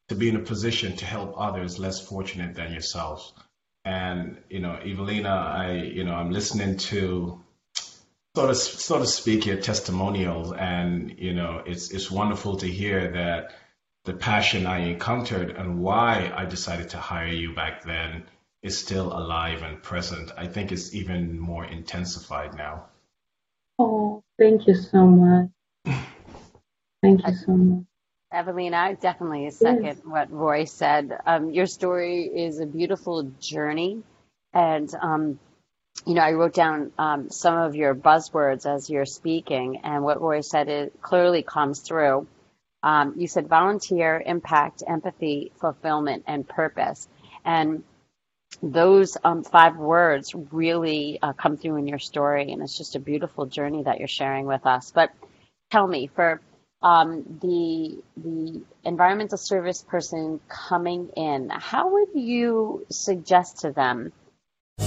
to 0.09 0.13
be 0.13 0.29
in 0.29 0.35
a 0.35 0.45
position 0.53 0.97
to 0.97 1.05
help 1.05 1.33
others 1.35 1.79
less 1.79 1.99
fortunate 1.99 2.53
than 2.53 2.71
yourself. 2.71 3.33
And 3.83 4.37
you 4.51 4.59
know, 4.59 4.73
Evelina, 4.85 5.29
I 5.29 5.71
you 5.77 6.03
know, 6.03 6.13
I'm 6.13 6.29
listening 6.29 6.77
to 6.93 7.43
sort 8.35 8.51
of 8.51 8.55
sort 8.55 9.01
of 9.01 9.07
speak 9.07 9.47
your 9.47 9.57
testimonials, 9.57 10.53
and 10.53 11.17
you 11.17 11.33
know, 11.33 11.63
it's 11.65 11.89
it's 11.89 12.11
wonderful 12.11 12.57
to 12.57 12.67
hear 12.67 13.13
that 13.13 13.55
the 14.05 14.13
passion 14.13 14.67
I 14.67 14.89
encountered 14.89 15.49
and 15.49 15.79
why 15.79 16.31
I 16.35 16.45
decided 16.45 16.89
to 16.89 16.99
hire 16.99 17.33
you 17.33 17.55
back 17.55 17.83
then 17.83 18.25
is 18.61 18.77
still 18.77 19.13
alive 19.13 19.61
and 19.61 19.81
present. 19.81 20.31
I 20.37 20.47
think 20.47 20.71
it's 20.71 20.93
even 20.93 21.39
more 21.39 21.65
intensified 21.65 22.55
now. 22.55 22.85
Oh, 23.77 24.23
thank 24.37 24.67
you 24.67 24.75
so 24.75 25.07
much. 25.07 25.49
Thank 27.01 27.25
you 27.25 27.35
so 27.35 27.51
much. 27.53 27.85
Evelina, 28.31 28.77
I 28.77 28.93
definitely 28.93 29.49
second 29.49 29.85
yes. 29.85 30.01
what 30.03 30.31
Roy 30.31 30.65
said. 30.65 31.17
Um, 31.25 31.49
your 31.51 31.65
story 31.65 32.25
is 32.25 32.59
a 32.59 32.65
beautiful 32.65 33.23
journey. 33.39 34.03
And, 34.53 34.93
um, 35.01 35.39
you 36.05 36.13
know, 36.13 36.21
I 36.21 36.33
wrote 36.33 36.53
down 36.53 36.91
um, 36.97 37.29
some 37.31 37.57
of 37.57 37.75
your 37.75 37.95
buzzwords 37.95 38.65
as 38.65 38.89
you're 38.89 39.05
speaking, 39.05 39.81
and 39.83 40.03
what 40.03 40.21
Roy 40.21 40.41
said 40.41 40.67
it 40.69 41.01
clearly 41.01 41.41
comes 41.41 41.79
through. 41.79 42.27
Um, 42.83 43.15
you 43.17 43.27
said 43.27 43.47
volunteer, 43.47 44.21
impact, 44.23 44.83
empathy, 44.87 45.51
fulfillment, 45.59 46.23
and 46.27 46.47
purpose. 46.47 47.07
And 47.43 47.83
those 48.61 49.17
um, 49.23 49.43
five 49.43 49.77
words 49.77 50.33
really 50.51 51.19
uh, 51.21 51.33
come 51.33 51.57
through 51.57 51.77
in 51.77 51.87
your 51.87 51.99
story, 51.99 52.51
and 52.51 52.61
it's 52.61 52.77
just 52.77 52.95
a 52.95 52.99
beautiful 52.99 53.45
journey 53.45 53.83
that 53.83 53.99
you're 53.99 54.07
sharing 54.07 54.45
with 54.45 54.65
us. 54.65 54.91
But 54.91 55.11
tell 55.71 55.87
me, 55.87 56.07
for 56.07 56.41
um, 56.81 57.23
the 57.41 58.01
the 58.17 58.61
environmental 58.83 59.37
service 59.37 59.81
person 59.81 60.39
coming 60.49 61.09
in, 61.09 61.49
how 61.49 61.91
would 61.91 62.09
you 62.13 62.85
suggest 62.89 63.59
to 63.59 63.71
them? 63.71 64.11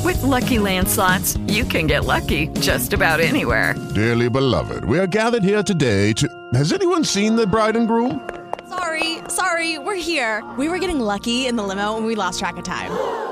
With 0.05 0.23
Lucky 0.23 0.59
Land 0.59 0.89
slots, 0.89 1.37
you 1.47 1.65
can 1.65 1.87
get 1.87 2.05
lucky 2.05 2.49
just 2.61 2.93
about 2.93 3.21
anywhere. 3.21 3.75
Dearly 3.95 4.29
beloved, 4.29 4.85
we 4.85 4.99
are 4.99 5.07
gathered 5.07 5.45
here 5.45 5.63
today 5.63 6.13
to. 6.15 6.29
Has 6.55 6.73
anyone 6.73 7.05
seen 7.05 7.37
the 7.37 7.47
bride 7.47 7.77
and 7.77 7.87
groom? 7.87 8.29
Sorry, 8.69 9.19
sorry, 9.29 9.79
we're 9.79 9.95
here. 9.95 10.43
We 10.59 10.69
were 10.69 10.79
getting 10.79 10.99
lucky 10.99 11.47
in 11.47 11.57
the 11.57 11.63
limo, 11.63 11.97
and 11.97 12.07
we 12.07 12.15
lost 12.15 12.39
track 12.39 12.57
of 12.57 12.65
time. 12.65 13.32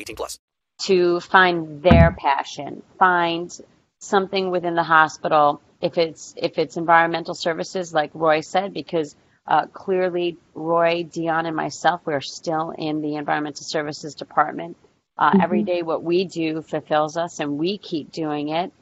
18 0.00 0.16
plus. 0.16 0.38
To 0.84 1.20
find 1.20 1.82
their 1.82 2.16
passion, 2.18 2.82
find 2.98 3.56
something 3.98 4.50
within 4.50 4.74
the 4.74 4.82
hospital. 4.82 5.60
If 5.80 5.98
it's 5.98 6.34
if 6.36 6.58
it's 6.58 6.76
environmental 6.76 7.34
services, 7.34 7.92
like 7.92 8.10
Roy 8.14 8.40
said, 8.40 8.72
because 8.72 9.14
uh, 9.46 9.66
clearly 9.66 10.38
Roy, 10.54 11.02
Dion, 11.02 11.46
and 11.46 11.56
myself, 11.56 12.00
we're 12.04 12.20
still 12.20 12.70
in 12.70 13.02
the 13.02 13.16
environmental 13.16 13.64
services 13.64 14.14
department. 14.14 14.76
Uh, 15.18 15.30
mm-hmm. 15.30 15.40
Every 15.42 15.62
day, 15.64 15.82
what 15.82 16.02
we 16.02 16.24
do 16.24 16.62
fulfills 16.62 17.16
us, 17.16 17.40
and 17.40 17.58
we 17.58 17.76
keep 17.78 18.12
doing 18.12 18.48
it. 18.48 18.72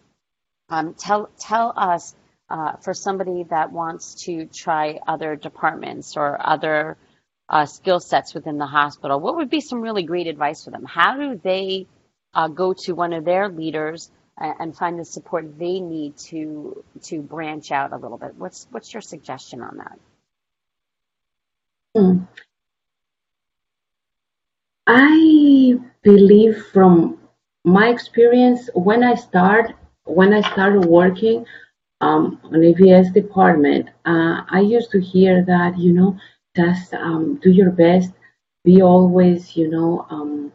Um, 0.68 0.94
tell 0.94 1.31
tell 1.38 1.72
us 1.76 2.14
uh, 2.50 2.76
for 2.76 2.94
somebody 2.94 3.44
that 3.44 3.72
wants 3.72 4.24
to 4.26 4.46
try 4.46 5.00
other 5.07 5.37
departments 5.37 6.16
or 6.16 6.38
other 6.40 6.96
uh, 7.49 7.67
skill 7.67 8.01
sets 8.01 8.35
within 8.35 8.59
the 8.59 8.67
hospital. 8.67 9.21
What 9.21 9.37
would 9.37 9.51
be 9.51 9.61
some 9.61 9.81
really 9.81 10.03
great 10.03 10.27
advice 10.27 10.65
for 10.65 10.71
them? 10.71 10.85
How 10.85 11.17
do 11.17 11.41
they 11.43 11.87
uh, 12.35 12.49
go 12.49 12.75
to 12.75 12.93
one 12.93 13.13
of 13.13 13.25
their 13.25 13.49
leaders 13.49 14.11
and, 14.39 14.55
and 14.61 14.77
find 14.77 14.99
the 14.99 15.05
support 15.05 15.59
they 15.59 15.81
need 15.81 16.17
to 16.29 16.85
to 17.05 17.23
branch 17.23 17.73
out 17.73 17.93
a 17.93 17.97
little 17.97 18.19
bit? 18.19 18.35
What's 18.37 18.67
what's 18.71 18.93
your 18.93 19.03
suggestion 19.03 19.63
on 19.63 19.79
that? 19.79 19.99
Hmm. 21.97 22.19
I 24.87 25.79
believe 26.03 26.67
from 26.73 27.19
my 27.65 27.89
experience 27.89 28.71
when 28.75 29.03
I 29.03 29.15
start 29.15 29.73
when 30.05 30.33
I 30.33 30.41
started 30.41 30.87
working 30.87 31.45
um, 32.01 32.41
on 32.45 32.53
EVS 32.53 33.13
department, 33.13 33.89
uh, 34.07 34.43
I 34.49 34.61
used 34.61 34.91
to 34.93 35.01
hear 35.01 35.45
that, 35.45 35.79
you 35.79 35.93
know, 35.93 36.17
just 36.61 36.94
um, 36.94 37.25
do 37.44 37.51
your 37.61 37.73
best, 37.85 38.12
be 38.64 38.83
always, 38.92 39.57
you 39.59 39.68
know, 39.75 40.07
um, 40.11 40.53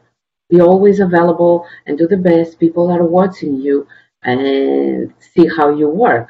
be 0.49 0.59
always 0.69 0.99
available 0.99 1.55
and 1.85 1.97
do 1.97 2.07
the 2.07 2.23
best. 2.31 2.59
People 2.59 2.85
are 2.95 3.05
watching 3.19 3.53
you 3.65 3.87
and 4.23 5.13
see 5.31 5.45
how 5.57 5.67
you 5.79 5.87
work. 6.07 6.27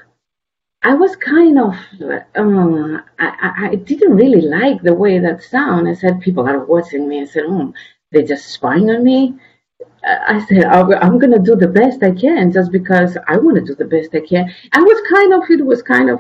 I 0.91 0.93
was 1.03 1.15
kind 1.15 1.57
of, 1.65 1.73
um, 2.36 3.01
I, 3.19 3.69
I 3.71 3.75
didn't 3.89 4.15
really 4.21 4.41
like 4.59 4.79
the 4.81 4.93
way 5.03 5.17
that 5.19 5.41
sound. 5.55 5.88
I 5.88 5.93
said, 5.93 6.25
people 6.27 6.45
are 6.47 6.65
watching 6.65 7.07
me. 7.07 7.21
I 7.21 7.25
said, 7.25 7.43
oh, 7.47 7.73
they're 8.12 8.31
just 8.33 8.49
spying 8.57 8.89
on 8.89 9.01
me. 9.03 9.19
I 10.05 10.45
said, 10.47 10.65
I'm 10.65 11.17
going 11.21 11.31
to 11.38 11.39
do 11.49 11.55
the 11.55 11.73
best 11.79 12.03
I 12.03 12.12
can 12.12 12.51
just 12.51 12.71
because 12.71 13.17
I 13.27 13.38
want 13.38 13.55
to 13.57 13.65
do 13.69 13.75
the 13.75 13.91
best 13.95 14.09
I 14.13 14.19
can. 14.31 14.53
I 14.73 14.81
was 14.81 14.99
kind 15.15 15.31
of, 15.33 15.41
it 15.49 15.65
was 15.65 15.81
kind 15.81 16.09
of 16.09 16.19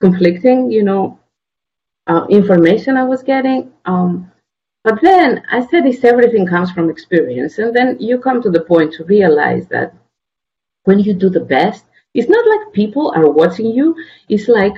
conflicting, 0.00 0.70
you 0.70 0.84
know, 0.84 1.18
uh, 2.06 2.26
information 2.28 2.96
I 2.96 3.04
was 3.04 3.22
getting. 3.22 3.72
Um, 3.84 4.30
But 4.84 5.00
then 5.00 5.42
I 5.50 5.64
said, 5.66 5.84
this 5.84 6.04
everything 6.04 6.46
comes 6.46 6.70
from 6.70 6.90
experience. 6.90 7.58
And 7.58 7.72
then 7.76 7.96
you 8.08 8.18
come 8.18 8.42
to 8.42 8.50
the 8.50 8.66
point 8.72 8.92
to 8.94 9.04
realize 9.16 9.66
that 9.68 9.94
when 10.86 10.98
you 11.06 11.14
do 11.14 11.30
the 11.30 11.46
best, 11.56 11.84
it's 12.12 12.28
not 12.28 12.44
like 12.52 12.72
people 12.82 13.06
are 13.16 13.30
watching 13.30 13.70
you. 13.78 13.96
It's 14.28 14.48
like, 14.60 14.76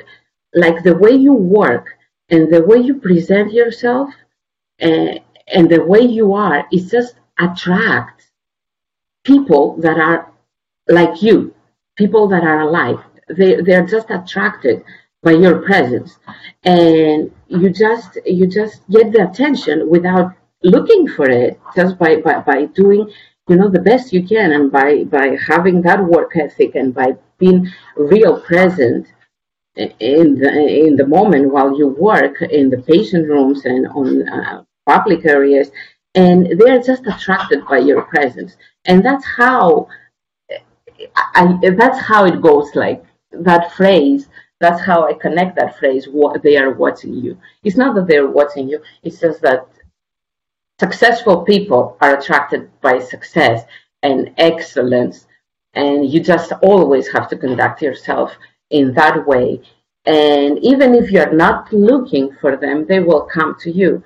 like 0.54 0.78
the 0.84 0.96
way 0.96 1.10
you 1.26 1.34
work 1.34 1.86
and 2.32 2.42
the 2.54 2.62
way 2.62 2.78
you 2.78 2.94
present 3.08 3.52
yourself 3.52 4.08
uh, 4.80 5.14
and 5.56 5.68
the 5.68 5.82
way 5.92 6.02
you 6.18 6.26
are, 6.34 6.60
it 6.70 6.88
just 6.96 7.16
attracts 7.46 8.24
people 9.24 9.64
that 9.84 9.98
are 9.98 10.20
like 10.98 11.20
you, 11.26 11.52
people 11.96 12.28
that 12.28 12.44
are 12.44 12.60
alive. 12.68 13.00
They, 13.38 13.60
they're 13.66 13.90
just 13.96 14.08
attracted 14.10 14.84
by 15.22 15.32
your 15.32 15.62
presence. 15.62 16.18
And 16.64 17.30
you 17.48 17.70
just 17.70 18.18
you 18.26 18.46
just 18.46 18.88
get 18.90 19.12
the 19.12 19.28
attention 19.28 19.88
without 19.88 20.32
looking 20.62 21.06
for 21.08 21.28
it 21.28 21.60
just 21.74 21.98
by, 21.98 22.16
by, 22.16 22.40
by 22.40 22.64
doing 22.66 23.10
you 23.48 23.56
know 23.56 23.68
the 23.68 23.80
best 23.80 24.12
you 24.12 24.26
can 24.26 24.52
and 24.52 24.72
by 24.72 25.04
by 25.04 25.36
having 25.46 25.82
that 25.82 26.02
work 26.04 26.36
ethic 26.36 26.74
and 26.74 26.94
by 26.94 27.14
being 27.38 27.68
real 27.96 28.40
present 28.40 29.06
in 29.76 30.38
the 30.38 30.50
in 30.86 30.96
the 30.96 31.06
moment 31.06 31.52
while 31.52 31.76
you 31.78 31.88
work 31.88 32.42
in 32.42 32.70
the 32.70 32.78
patient 32.82 33.28
rooms 33.28 33.64
and 33.64 33.86
on 33.88 34.28
uh, 34.28 34.64
public 34.86 35.24
areas. 35.24 35.70
And 36.14 36.58
they're 36.58 36.80
just 36.80 37.06
attracted 37.06 37.66
by 37.66 37.78
your 37.78 38.02
presence. 38.02 38.56
And 38.86 39.04
that's 39.04 39.26
how 39.26 39.88
I, 41.14 41.58
that's 41.76 42.00
how 42.00 42.24
it 42.24 42.40
goes 42.40 42.74
like 42.74 43.04
that 43.32 43.72
phrase 43.72 44.28
that's 44.60 44.80
how 44.80 45.06
I 45.06 45.12
connect 45.12 45.56
that 45.56 45.78
phrase. 45.78 46.06
What 46.06 46.42
they 46.42 46.56
are 46.56 46.72
watching 46.72 47.14
you. 47.14 47.38
It's 47.62 47.76
not 47.76 47.94
that 47.94 48.06
they're 48.06 48.28
watching 48.28 48.68
you. 48.68 48.82
It's 49.02 49.20
just 49.20 49.42
that 49.42 49.68
successful 50.80 51.42
people 51.42 51.96
are 52.00 52.16
attracted 52.16 52.70
by 52.80 52.98
success 52.98 53.64
and 54.02 54.32
excellence, 54.38 55.26
and 55.74 56.08
you 56.10 56.20
just 56.20 56.52
always 56.62 57.08
have 57.08 57.28
to 57.28 57.36
conduct 57.36 57.82
yourself 57.82 58.32
in 58.70 58.94
that 58.94 59.26
way. 59.26 59.60
And 60.06 60.58
even 60.62 60.94
if 60.94 61.10
you're 61.10 61.32
not 61.32 61.72
looking 61.72 62.34
for 62.40 62.56
them, 62.56 62.86
they 62.86 63.00
will 63.00 63.22
come 63.22 63.56
to 63.60 63.70
you. 63.70 64.02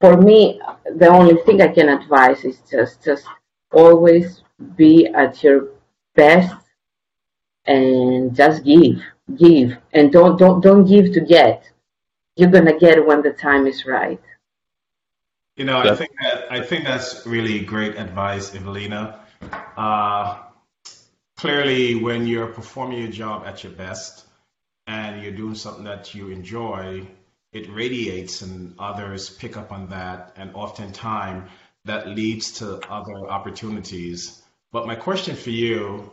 For 0.00 0.16
me, 0.16 0.60
the 0.96 1.08
only 1.08 1.36
thing 1.42 1.60
I 1.60 1.68
can 1.68 1.88
advise 1.88 2.44
is 2.44 2.60
just 2.70 3.02
just 3.02 3.26
always 3.72 4.42
be 4.76 5.06
at 5.08 5.42
your 5.42 5.68
best 6.14 6.54
and 7.66 8.34
just 8.34 8.64
give 8.64 9.02
give. 9.34 9.76
And 9.92 10.12
don't 10.12 10.38
don't 10.38 10.60
don't 10.60 10.84
give 10.84 11.12
to 11.12 11.20
get. 11.20 11.64
You're 12.36 12.50
gonna 12.50 12.78
get 12.78 13.04
when 13.06 13.22
the 13.22 13.32
time 13.32 13.66
is 13.66 13.86
right. 13.86 14.20
You 15.56 15.64
know 15.64 15.78
i 15.78 15.94
think 15.94 16.10
that 16.22 16.52
i 16.52 16.60
think 16.60 16.84
that's 16.84 17.24
really 17.24 17.60
great 17.60 17.96
advice 17.96 18.54
evelina. 18.54 19.20
Uh, 19.74 20.38
clearly 21.36 21.94
when 21.94 22.26
you're 22.26 22.48
performing 22.48 22.98
your 22.98 23.10
job 23.10 23.46
at 23.46 23.64
your 23.64 23.72
best 23.72 24.26
and 24.86 25.22
you're 25.22 25.32
doing 25.32 25.54
something 25.54 25.84
that 25.84 26.14
you 26.14 26.28
enjoy 26.28 27.06
it 27.56 27.70
radiates 27.70 28.42
and 28.42 28.74
others 28.78 29.30
pick 29.30 29.56
up 29.56 29.72
on 29.72 29.88
that. 29.88 30.32
And 30.36 30.54
oftentimes 30.54 31.48
that 31.84 32.08
leads 32.08 32.52
to 32.52 32.80
other 32.90 33.28
opportunities. 33.28 34.42
But 34.72 34.86
my 34.86 34.94
question 34.94 35.36
for 35.36 35.50
you 35.50 36.10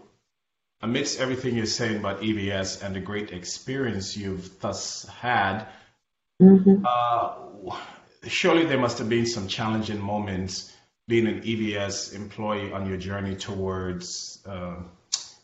amidst 0.84 1.20
everything 1.20 1.56
you're 1.56 1.66
saying 1.66 1.96
about 1.96 2.22
EVS 2.22 2.84
and 2.84 2.94
the 2.94 3.00
great 3.00 3.32
experience 3.32 4.18
you've 4.18 4.60
thus 4.60 5.08
had, 5.08 5.66
mm-hmm. 6.42 6.86
uh, 6.86 7.76
surely 8.28 8.66
there 8.66 8.78
must 8.78 8.98
have 8.98 9.08
been 9.08 9.26
some 9.26 9.48
challenging 9.48 10.02
moments 10.02 10.76
being 11.08 11.26
an 11.26 11.42
EVS 11.42 12.14
employee 12.14 12.74
on 12.74 12.86
your 12.86 12.98
journey 12.98 13.36
towards 13.36 14.44
uh, 14.46 14.76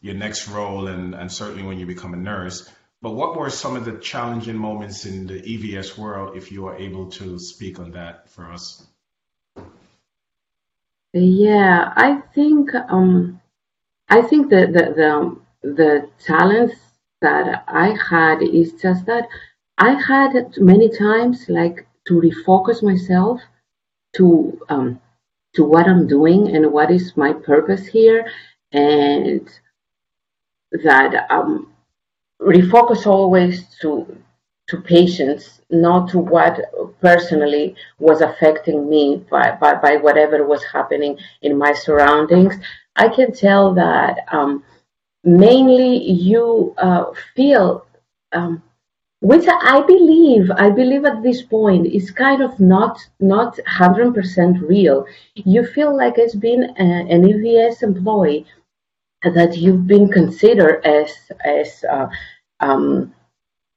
your 0.01 0.15
next 0.15 0.49
role 0.49 0.87
and, 0.87 1.15
and 1.15 1.31
certainly 1.31 1.63
when 1.63 1.79
you 1.79 1.85
become 1.85 2.13
a 2.13 2.17
nurse. 2.17 2.69
But 3.01 3.11
what 3.11 3.37
were 3.37 3.49
some 3.49 3.77
of 3.77 3.85
the 3.85 3.93
challenging 3.93 4.57
moments 4.57 5.05
in 5.05 5.25
the 5.25 5.41
EVS 5.41 5.97
world, 5.97 6.35
if 6.35 6.51
you 6.51 6.67
are 6.67 6.75
able 6.75 7.11
to 7.11 7.39
speak 7.39 7.79
on 7.79 7.91
that 7.91 8.29
for 8.29 8.51
us? 8.51 8.85
Yeah, 11.13 11.93
I 11.95 12.21
think 12.35 12.75
um, 12.75 13.39
I 14.09 14.21
think 14.21 14.49
that 14.49 14.73
the, 14.73 14.93
the, 15.61 15.69
the 15.75 16.09
challenge 16.25 16.73
that 17.21 17.63
I 17.67 17.95
had 18.09 18.41
is 18.41 18.73
just 18.73 19.05
that 19.05 19.27
I 19.77 19.91
had 19.93 20.57
many 20.57 20.89
times 20.89 21.47
like 21.49 21.87
to 22.07 22.21
refocus 22.21 22.81
myself 22.81 23.41
to 24.15 24.59
um, 24.69 24.99
to 25.53 25.63
what 25.63 25.87
I'm 25.87 26.07
doing 26.07 26.55
and 26.55 26.71
what 26.71 26.91
is 26.91 27.15
my 27.17 27.33
purpose 27.33 27.85
here, 27.87 28.29
and 28.71 29.47
that 30.71 31.25
um, 31.29 31.73
refocus 32.41 33.05
always 33.07 33.75
to 33.81 34.17
to 34.69 34.81
patients, 34.81 35.61
not 35.69 36.09
to 36.09 36.19
what 36.19 36.59
personally 37.01 37.75
was 37.97 38.21
affecting 38.21 38.89
me 38.89 39.25
by, 39.29 39.51
by, 39.59 39.73
by 39.75 39.97
whatever 39.97 40.45
was 40.45 40.63
happening 40.63 41.17
in 41.41 41.57
my 41.57 41.73
surroundings. 41.73 42.55
I 42.95 43.09
can 43.09 43.33
tell 43.33 43.73
that 43.73 44.19
um, 44.31 44.63
mainly 45.23 45.97
you 45.97 46.75
uh, 46.77 47.05
feel, 47.35 47.85
um, 48.31 48.61
which 49.21 49.45
I 49.47 49.81
believe, 49.81 50.49
I 50.51 50.69
believe 50.69 51.03
at 51.05 51.23
this 51.23 51.41
point 51.41 51.87
is 51.87 52.11
kind 52.11 52.41
of 52.41 52.57
not 52.59 52.97
not 53.19 53.59
hundred 53.67 54.13
percent 54.13 54.61
real. 54.61 55.05
You 55.33 55.65
feel 55.65 55.95
like 55.95 56.17
as 56.17 56.35
being 56.35 56.63
an 56.77 57.23
EVS 57.23 57.83
employee 57.83 58.45
that 59.23 59.57
you've 59.57 59.87
been 59.87 60.09
considered 60.09 60.85
as 60.85 61.11
as 61.43 61.83
uh, 61.83 62.07
um, 62.61 63.13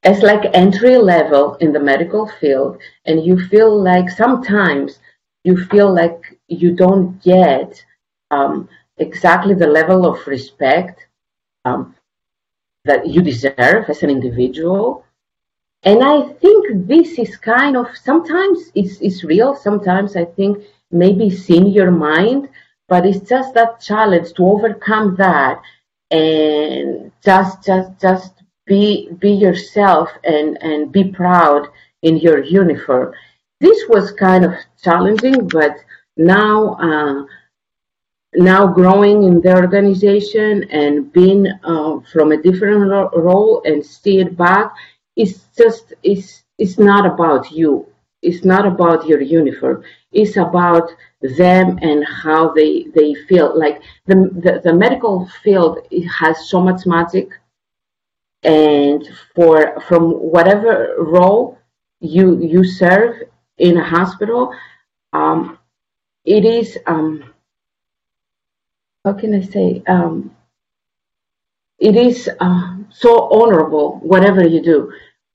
as 0.04 0.22
like 0.22 0.50
entry 0.54 0.96
level 0.96 1.54
in 1.56 1.72
the 1.72 1.80
medical 1.80 2.26
field, 2.26 2.78
and 3.06 3.24
you 3.24 3.38
feel 3.48 3.82
like 3.82 4.10
sometimes 4.10 4.98
you 5.44 5.56
feel 5.56 5.92
like 5.92 6.38
you 6.48 6.74
don't 6.74 7.22
get 7.22 7.84
um, 8.30 8.68
exactly 8.98 9.54
the 9.54 9.66
level 9.66 10.06
of 10.06 10.26
respect 10.26 11.06
um, 11.64 11.94
that 12.84 13.06
you 13.06 13.22
deserve 13.22 13.88
as 13.88 14.02
an 14.02 14.10
individual. 14.10 15.04
And 15.84 16.02
I 16.02 16.22
think 16.34 16.86
this 16.86 17.18
is 17.18 17.36
kind 17.36 17.76
of 17.76 17.96
sometimes 17.96 18.70
it's, 18.74 19.00
it's 19.00 19.24
real, 19.24 19.54
sometimes 19.54 20.16
I 20.16 20.24
think 20.24 20.58
maybe 20.90 21.26
it's 21.28 21.48
in 21.50 21.66
your 21.68 21.90
mind, 21.90 22.48
but 22.88 23.06
it's 23.06 23.28
just 23.28 23.54
that 23.54 23.80
challenge 23.80 24.32
to 24.34 24.44
overcome 24.44 25.16
that 25.16 25.60
and 26.10 27.10
just 27.24 27.64
just 27.64 27.90
just 28.00 28.41
be 28.66 29.10
be 29.20 29.30
yourself 29.32 30.10
and 30.24 30.60
and 30.62 30.92
be 30.92 31.04
proud 31.04 31.68
in 32.02 32.16
your 32.16 32.42
uniform. 32.42 33.14
This 33.60 33.84
was 33.88 34.12
kind 34.12 34.44
of 34.44 34.54
challenging, 34.82 35.48
but 35.48 35.76
now 36.16 36.74
uh, 36.74 37.24
now 38.34 38.66
growing 38.66 39.24
in 39.24 39.40
the 39.40 39.54
organization 39.54 40.64
and 40.70 41.12
being 41.12 41.46
uh, 41.64 42.00
from 42.12 42.32
a 42.32 42.42
different 42.42 42.90
ro- 42.90 43.10
role 43.14 43.62
and 43.64 43.84
steered 43.84 44.36
back 44.36 44.72
it's 45.16 45.46
just 45.56 45.92
it's 46.02 46.44
it's 46.58 46.78
not 46.78 47.06
about 47.06 47.50
you. 47.50 47.86
It's 48.22 48.44
not 48.44 48.66
about 48.66 49.06
your 49.06 49.20
uniform. 49.20 49.82
It's 50.12 50.36
about 50.36 50.90
them 51.20 51.78
and 51.82 52.04
how 52.06 52.52
they 52.52 52.86
they 52.94 53.14
feel. 53.28 53.58
Like 53.58 53.82
the 54.06 54.14
the, 54.44 54.60
the 54.64 54.72
medical 54.72 55.28
field 55.42 55.80
has 56.20 56.48
so 56.48 56.60
much 56.60 56.86
magic 56.86 57.28
and 58.42 59.08
for 59.34 59.80
from 59.82 60.10
whatever 60.10 60.94
role 60.98 61.58
you 62.00 62.40
you 62.42 62.64
serve 62.64 63.16
in 63.58 63.76
a 63.76 63.84
hospital 63.84 64.52
um, 65.12 65.58
it 66.24 66.44
is 66.44 66.78
um, 66.86 67.32
how 69.04 69.12
can 69.12 69.34
I 69.34 69.40
say, 69.40 69.82
um, 69.88 70.30
it 71.78 71.96
is 71.96 72.30
uh, 72.38 72.76
so 72.90 73.28
honorable, 73.30 73.98
whatever 73.98 74.46
you 74.46 74.62
do. 74.62 74.92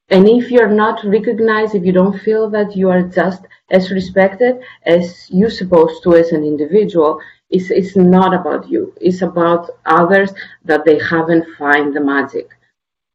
And 0.09 0.27
if 0.29 0.49
you're 0.49 0.69
not 0.69 1.03
recognized, 1.03 1.75
if 1.75 1.83
you 1.83 1.91
don't 1.91 2.17
feel 2.17 2.49
that 2.51 2.77
you 2.77 2.89
are 2.89 3.01
just 3.01 3.41
as 3.69 3.91
respected 3.91 4.61
as 4.85 5.29
you're 5.29 5.49
supposed 5.49 6.01
to 6.03 6.15
as 6.15 6.31
an 6.31 6.45
individual, 6.45 7.19
it's, 7.49 7.69
it's 7.69 7.97
not 7.97 8.33
about 8.33 8.69
you. 8.69 8.93
It's 9.01 9.21
about 9.21 9.69
others 9.85 10.31
that 10.63 10.85
they 10.85 10.97
haven't 10.99 11.57
find 11.57 11.93
the 11.93 11.99
magic. 11.99 12.56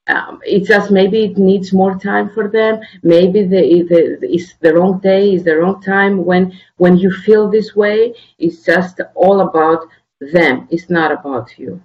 Um, 0.08 0.40
it's 0.44 0.66
just 0.66 0.90
maybe 0.90 1.24
it 1.24 1.38
needs 1.38 1.72
more 1.72 1.96
time 1.96 2.30
for 2.30 2.48
them. 2.48 2.80
Maybe 3.02 3.42
the, 3.42 3.82
the, 3.88 4.18
it's 4.22 4.54
the 4.54 4.74
wrong 4.74 4.98
day, 4.98 5.32
it's 5.32 5.44
the 5.44 5.56
wrong 5.56 5.80
time 5.80 6.24
when 6.24 6.58
when 6.76 6.96
you 6.96 7.12
feel 7.12 7.48
this 7.48 7.76
way. 7.76 8.14
It's 8.38 8.64
just 8.64 9.00
all 9.14 9.40
about 9.40 9.86
them. 10.20 10.66
It's 10.70 10.90
not 10.90 11.12
about 11.12 11.56
you. 11.56 11.80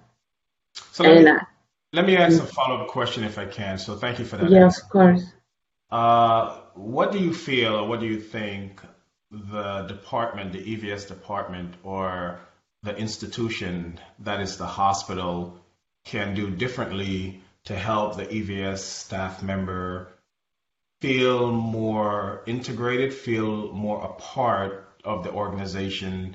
So 0.92 1.04
let, 1.04 1.16
and, 1.16 1.24
me, 1.24 1.32
let 1.92 2.06
me 2.06 2.16
ask 2.16 2.42
a 2.42 2.46
follow 2.46 2.82
up 2.82 2.88
question 2.88 3.22
if 3.22 3.38
I 3.38 3.46
can. 3.46 3.78
So 3.78 3.94
thank 3.94 4.18
you 4.18 4.24
for 4.24 4.36
that. 4.36 4.50
Yes, 4.50 4.62
answer. 4.62 4.82
of 4.82 4.90
course. 4.90 5.24
Uh, 5.90 6.58
what 6.74 7.12
do 7.12 7.18
you 7.18 7.32
feel 7.32 7.76
or 7.76 7.88
what 7.88 8.00
do 8.00 8.06
you 8.06 8.20
think 8.20 8.80
the 9.30 9.82
department, 9.82 10.52
the 10.52 10.76
EVS 10.76 11.06
department, 11.06 11.74
or 11.82 12.40
the 12.82 12.96
institution 12.96 13.98
that 14.20 14.40
is 14.40 14.56
the 14.56 14.66
hospital 14.66 15.58
can 16.04 16.34
do 16.34 16.50
differently 16.50 17.42
to 17.68 17.76
help 17.76 18.16
the 18.16 18.24
EVS 18.24 18.78
staff 18.78 19.42
member 19.42 20.08
feel 21.02 21.52
more 21.52 22.42
integrated, 22.46 23.12
feel 23.12 23.70
more 23.72 24.02
a 24.02 24.12
part 24.14 24.88
of 25.04 25.22
the 25.22 25.30
organization, 25.30 26.34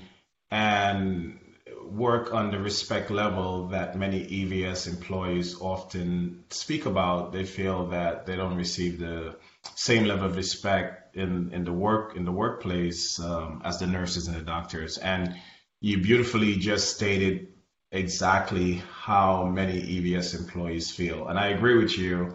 and 0.52 1.39
work 1.84 2.32
on 2.34 2.52
the 2.52 2.60
respect 2.60 3.10
level 3.10 3.69
that 3.69 3.98
many 3.98 4.24
EVS 4.24 4.88
employees 4.88 5.60
often 5.60 6.43
speak 6.52 6.86
about. 6.86 7.34
They 7.34 7.46
feel 7.46 7.88
that 7.88 8.28
they 8.28 8.36
don't 8.36 8.56
receive 8.56 9.00
the 9.00 9.36
same 9.74 10.06
level 10.06 10.28
of 10.28 10.36
respect 10.36 11.15
in, 11.15 11.52
in 11.52 11.63
the 11.63 11.74
work 11.74 12.15
in 12.15 12.26
the 12.26 12.32
workplace 12.32 13.19
um, 13.19 13.63
as 13.65 13.80
the 13.80 13.88
nurses 13.88 14.28
and 14.28 14.38
the 14.38 14.43
doctors. 14.43 15.00
And 15.00 15.36
you 15.82 15.98
beautifully 15.98 16.58
just 16.58 16.96
stated 16.96 17.52
exactly 17.93 18.82
how 18.91 19.45
many 19.45 19.79
EVS 19.79 20.38
employees 20.38 20.91
feel. 20.91 21.27
And 21.27 21.39
I 21.39 21.47
agree 21.49 21.77
with 21.77 21.97
you 21.97 22.34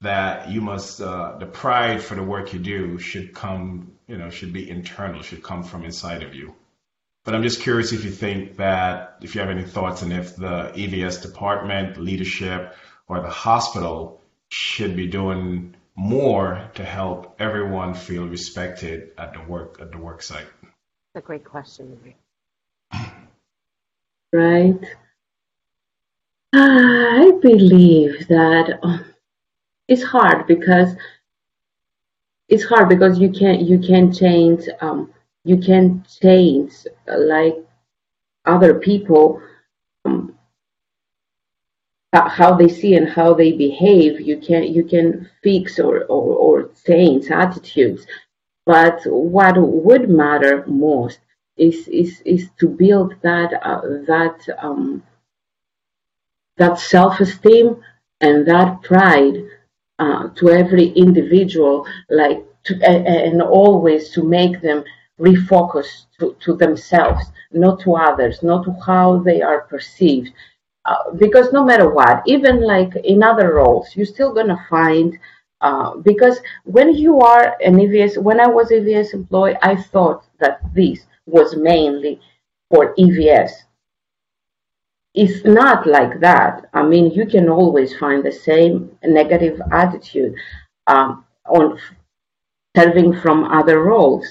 that 0.00 0.50
you 0.50 0.60
must 0.60 1.00
uh, 1.00 1.36
the 1.38 1.46
pride 1.46 2.02
for 2.02 2.14
the 2.14 2.22
work 2.22 2.52
you 2.52 2.58
do 2.58 2.98
should 2.98 3.34
come 3.34 3.92
you 4.08 4.16
know 4.16 4.30
should 4.30 4.52
be 4.52 4.68
internal 4.68 5.22
should 5.22 5.42
come 5.42 5.62
from 5.62 5.84
inside 5.84 6.22
of 6.22 6.34
you. 6.34 6.54
But 7.24 7.34
i'm 7.34 7.42
just 7.42 7.60
curious 7.60 7.92
if 7.92 8.04
you 8.04 8.10
think 8.10 8.56
that 8.56 9.16
if 9.20 9.34
you 9.34 9.40
have 9.40 9.50
any 9.50 9.64
thoughts 9.64 10.02
on 10.02 10.12
if 10.12 10.36
the 10.36 10.72
evs 10.74 11.22
department 11.22 11.98
leadership 11.98 12.74
or 13.08 13.20
the 13.20 13.30
hospital 13.30 14.20
should 14.48 14.96
be 14.96 15.06
doing 15.06 15.74
more 15.96 16.70
to 16.74 16.84
help 16.84 17.36
everyone 17.40 17.94
feel 17.94 18.28
respected 18.28 19.10
at 19.18 19.32
the 19.32 19.42
work 19.42 19.78
at 19.80 19.90
the 19.92 19.98
work 19.98 20.22
site. 20.22 20.46
A 21.14 21.20
great 21.20 21.44
question 21.44 21.98
right? 24.36 24.80
I 26.52 27.32
believe 27.42 28.28
that 28.28 28.78
it's 29.88 30.02
hard 30.02 30.46
because 30.46 30.94
it's 32.48 32.64
hard 32.64 32.88
because 32.88 33.18
you 33.18 33.30
can't 33.30 33.62
you 33.62 33.78
can't 33.78 34.16
change 34.16 34.68
um, 34.80 35.12
you 35.44 35.58
can 35.58 36.04
change 36.20 36.72
uh, 37.08 37.18
like 37.18 37.56
other 38.44 38.74
people 38.74 39.42
um, 40.04 40.36
how 42.12 42.54
they 42.54 42.68
see 42.68 42.94
and 42.94 43.08
how 43.08 43.34
they 43.34 43.52
behave. 43.52 44.20
You 44.20 44.38
can 44.38 44.62
you 44.64 44.84
can 44.84 45.28
fix 45.42 45.78
or, 45.78 46.04
or, 46.04 46.34
or 46.44 46.70
change 46.86 47.30
attitudes. 47.30 48.06
But 48.64 49.00
what 49.04 49.56
would 49.58 50.08
matter 50.08 50.64
most 50.66 51.20
is 51.56 51.88
is 51.88 52.20
is 52.24 52.50
to 52.58 52.68
build 52.68 53.14
that 53.22 53.52
uh, 53.62 53.80
that 54.06 54.38
um, 54.58 55.02
that 56.56 56.78
self-esteem 56.78 57.82
and 58.20 58.46
that 58.46 58.82
pride 58.82 59.44
uh, 59.98 60.28
to 60.34 60.50
every 60.50 60.88
individual, 60.88 61.86
like 62.10 62.44
to, 62.64 62.74
and, 62.82 63.06
and 63.06 63.42
always 63.42 64.10
to 64.10 64.22
make 64.22 64.60
them 64.60 64.84
refocus 65.20 66.06
to, 66.18 66.36
to 66.40 66.54
themselves, 66.56 67.24
not 67.52 67.80
to 67.80 67.94
others, 67.94 68.42
not 68.42 68.64
to 68.64 68.72
how 68.84 69.18
they 69.18 69.40
are 69.40 69.62
perceived. 69.62 70.32
Uh, 70.84 71.10
because 71.12 71.52
no 71.52 71.64
matter 71.64 71.90
what, 71.90 72.22
even 72.26 72.60
like 72.60 72.94
in 73.04 73.22
other 73.22 73.54
roles, 73.54 73.94
you're 73.96 74.06
still 74.06 74.32
gonna 74.32 74.64
find. 74.70 75.18
Uh, 75.62 75.96
because 75.96 76.38
when 76.64 76.94
you 76.94 77.20
are 77.20 77.56
an 77.64 77.76
EVS, 77.76 78.18
when 78.18 78.40
I 78.40 78.46
was 78.46 78.70
EVS 78.70 79.14
employee, 79.14 79.56
I 79.62 79.74
thought 79.74 80.24
that 80.38 80.60
this 80.74 81.06
was 81.26 81.56
mainly 81.56 82.20
for 82.70 82.94
EVS 82.96 83.50
it's 85.16 85.44
not 85.46 85.86
like 85.86 86.20
that. 86.20 86.68
I 86.74 86.82
mean, 86.82 87.10
you 87.10 87.24
can 87.26 87.48
always 87.48 87.96
find 87.96 88.22
the 88.22 88.30
same 88.30 88.96
negative 89.02 89.60
attitude 89.72 90.34
um, 90.86 91.24
on 91.48 91.78
serving 92.76 93.18
from 93.20 93.44
other 93.44 93.82
roles. 93.82 94.26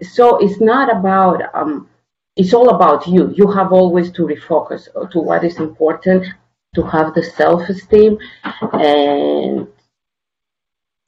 So 0.00 0.38
it's 0.38 0.60
not 0.60 0.88
about, 0.96 1.42
um, 1.52 1.88
it's 2.36 2.54
all 2.54 2.70
about 2.70 3.08
you. 3.08 3.34
You 3.36 3.50
have 3.50 3.72
always 3.72 4.12
to 4.12 4.22
refocus 4.22 4.88
to 5.10 5.18
what 5.18 5.42
is 5.42 5.58
important, 5.58 6.24
to 6.76 6.82
have 6.82 7.12
the 7.14 7.22
self 7.22 7.68
esteem 7.68 8.18
and 8.72 9.66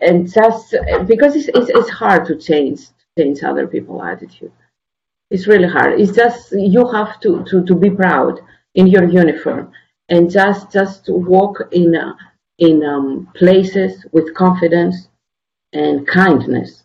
and 0.01 0.33
just 0.33 0.75
because 1.07 1.37
it's, 1.37 1.49
it's, 1.49 1.69
it's 1.69 1.91
hard 1.91 2.27
to 2.27 2.35
change 2.35 2.81
change 3.17 3.43
other 3.45 3.67
people's 3.69 4.03
attitude. 4.03 4.53
It's 5.31 5.47
really 5.47 5.69
hard. 5.69 6.01
It's 6.01 6.15
just 6.15 6.53
you 6.53 6.87
have 6.89 7.21
to, 7.21 7.45
to, 7.45 7.65
to 7.65 7.75
be 7.75 7.91
proud 7.91 8.41
in 8.75 8.87
your 8.87 9.05
uniform 9.05 9.73
and 10.09 10.31
just 10.31 10.73
just 10.73 11.09
walk 11.09 11.63
in 11.73 11.95
uh, 11.95 12.15
in 12.59 12.85
um, 12.85 13.29
places 13.35 14.05
with 14.13 14.35
confidence 14.35 15.09
and 15.73 16.07
kindness, 16.07 16.83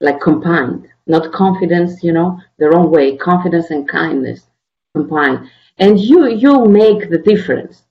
like 0.00 0.20
combined, 0.20 0.88
not 1.06 1.32
confidence, 1.32 2.02
you 2.02 2.12
know, 2.12 2.40
the 2.58 2.68
wrong 2.68 2.90
way, 2.90 3.16
confidence 3.16 3.70
and 3.70 3.88
kindness 3.88 4.46
combined, 4.94 5.48
and 5.78 6.00
you 6.00 6.28
you 6.28 6.64
make 6.64 7.10
the 7.10 7.18
difference, 7.18 7.84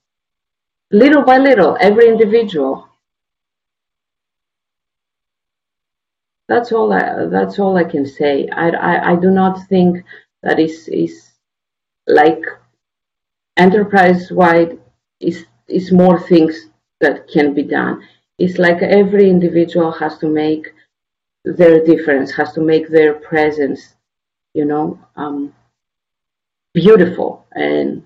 little 0.90 1.22
by 1.22 1.38
little, 1.38 1.76
every 1.80 2.08
individual. 2.08 2.88
That's 6.48 6.72
all. 6.72 6.92
I, 6.92 7.26
that's 7.26 7.58
all 7.58 7.76
I 7.76 7.84
can 7.84 8.06
say. 8.06 8.48
I, 8.48 8.68
I, 8.70 9.12
I 9.12 9.16
do 9.16 9.30
not 9.30 9.66
think 9.68 10.04
that 10.42 10.58
is 10.60 10.88
is 10.88 11.32
like 12.06 12.42
enterprise 13.56 14.30
wide 14.30 14.78
is 15.20 15.46
is 15.68 15.90
more 15.90 16.20
things 16.20 16.68
that 17.00 17.28
can 17.28 17.54
be 17.54 17.62
done. 17.62 18.02
It's 18.38 18.58
like 18.58 18.82
every 18.82 19.28
individual 19.28 19.90
has 19.92 20.18
to 20.18 20.28
make 20.28 20.72
their 21.44 21.84
difference, 21.84 22.32
has 22.32 22.52
to 22.52 22.60
make 22.60 22.88
their 22.88 23.14
presence, 23.14 23.94
you 24.54 24.64
know, 24.64 24.98
um, 25.16 25.54
beautiful 26.74 27.46
and 27.52 28.04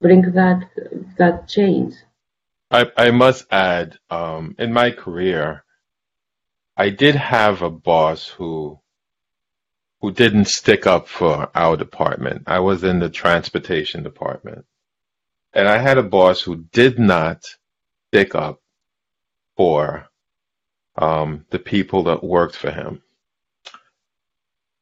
bring 0.00 0.22
that 0.32 0.68
that 1.18 1.48
change. 1.48 1.94
I, 2.70 2.90
I 2.96 3.10
must 3.10 3.46
add, 3.50 3.98
um, 4.10 4.54
in 4.58 4.72
my 4.72 4.90
career, 4.92 5.64
I 6.80 6.88
did 6.88 7.14
have 7.14 7.60
a 7.60 7.68
boss 7.68 8.26
who 8.26 8.80
who 10.00 10.10
didn't 10.12 10.46
stick 10.46 10.86
up 10.86 11.08
for 11.08 11.50
our 11.54 11.76
department. 11.76 12.44
I 12.46 12.60
was 12.60 12.84
in 12.84 13.00
the 13.00 13.10
transportation 13.10 14.02
department. 14.02 14.64
And 15.52 15.68
I 15.68 15.76
had 15.76 15.98
a 15.98 16.02
boss 16.02 16.40
who 16.40 16.64
did 16.72 16.98
not 16.98 17.44
stick 18.08 18.34
up 18.34 18.62
for 19.58 20.08
um, 20.96 21.44
the 21.50 21.58
people 21.58 22.04
that 22.04 22.24
worked 22.24 22.56
for 22.56 22.70
him. 22.70 23.02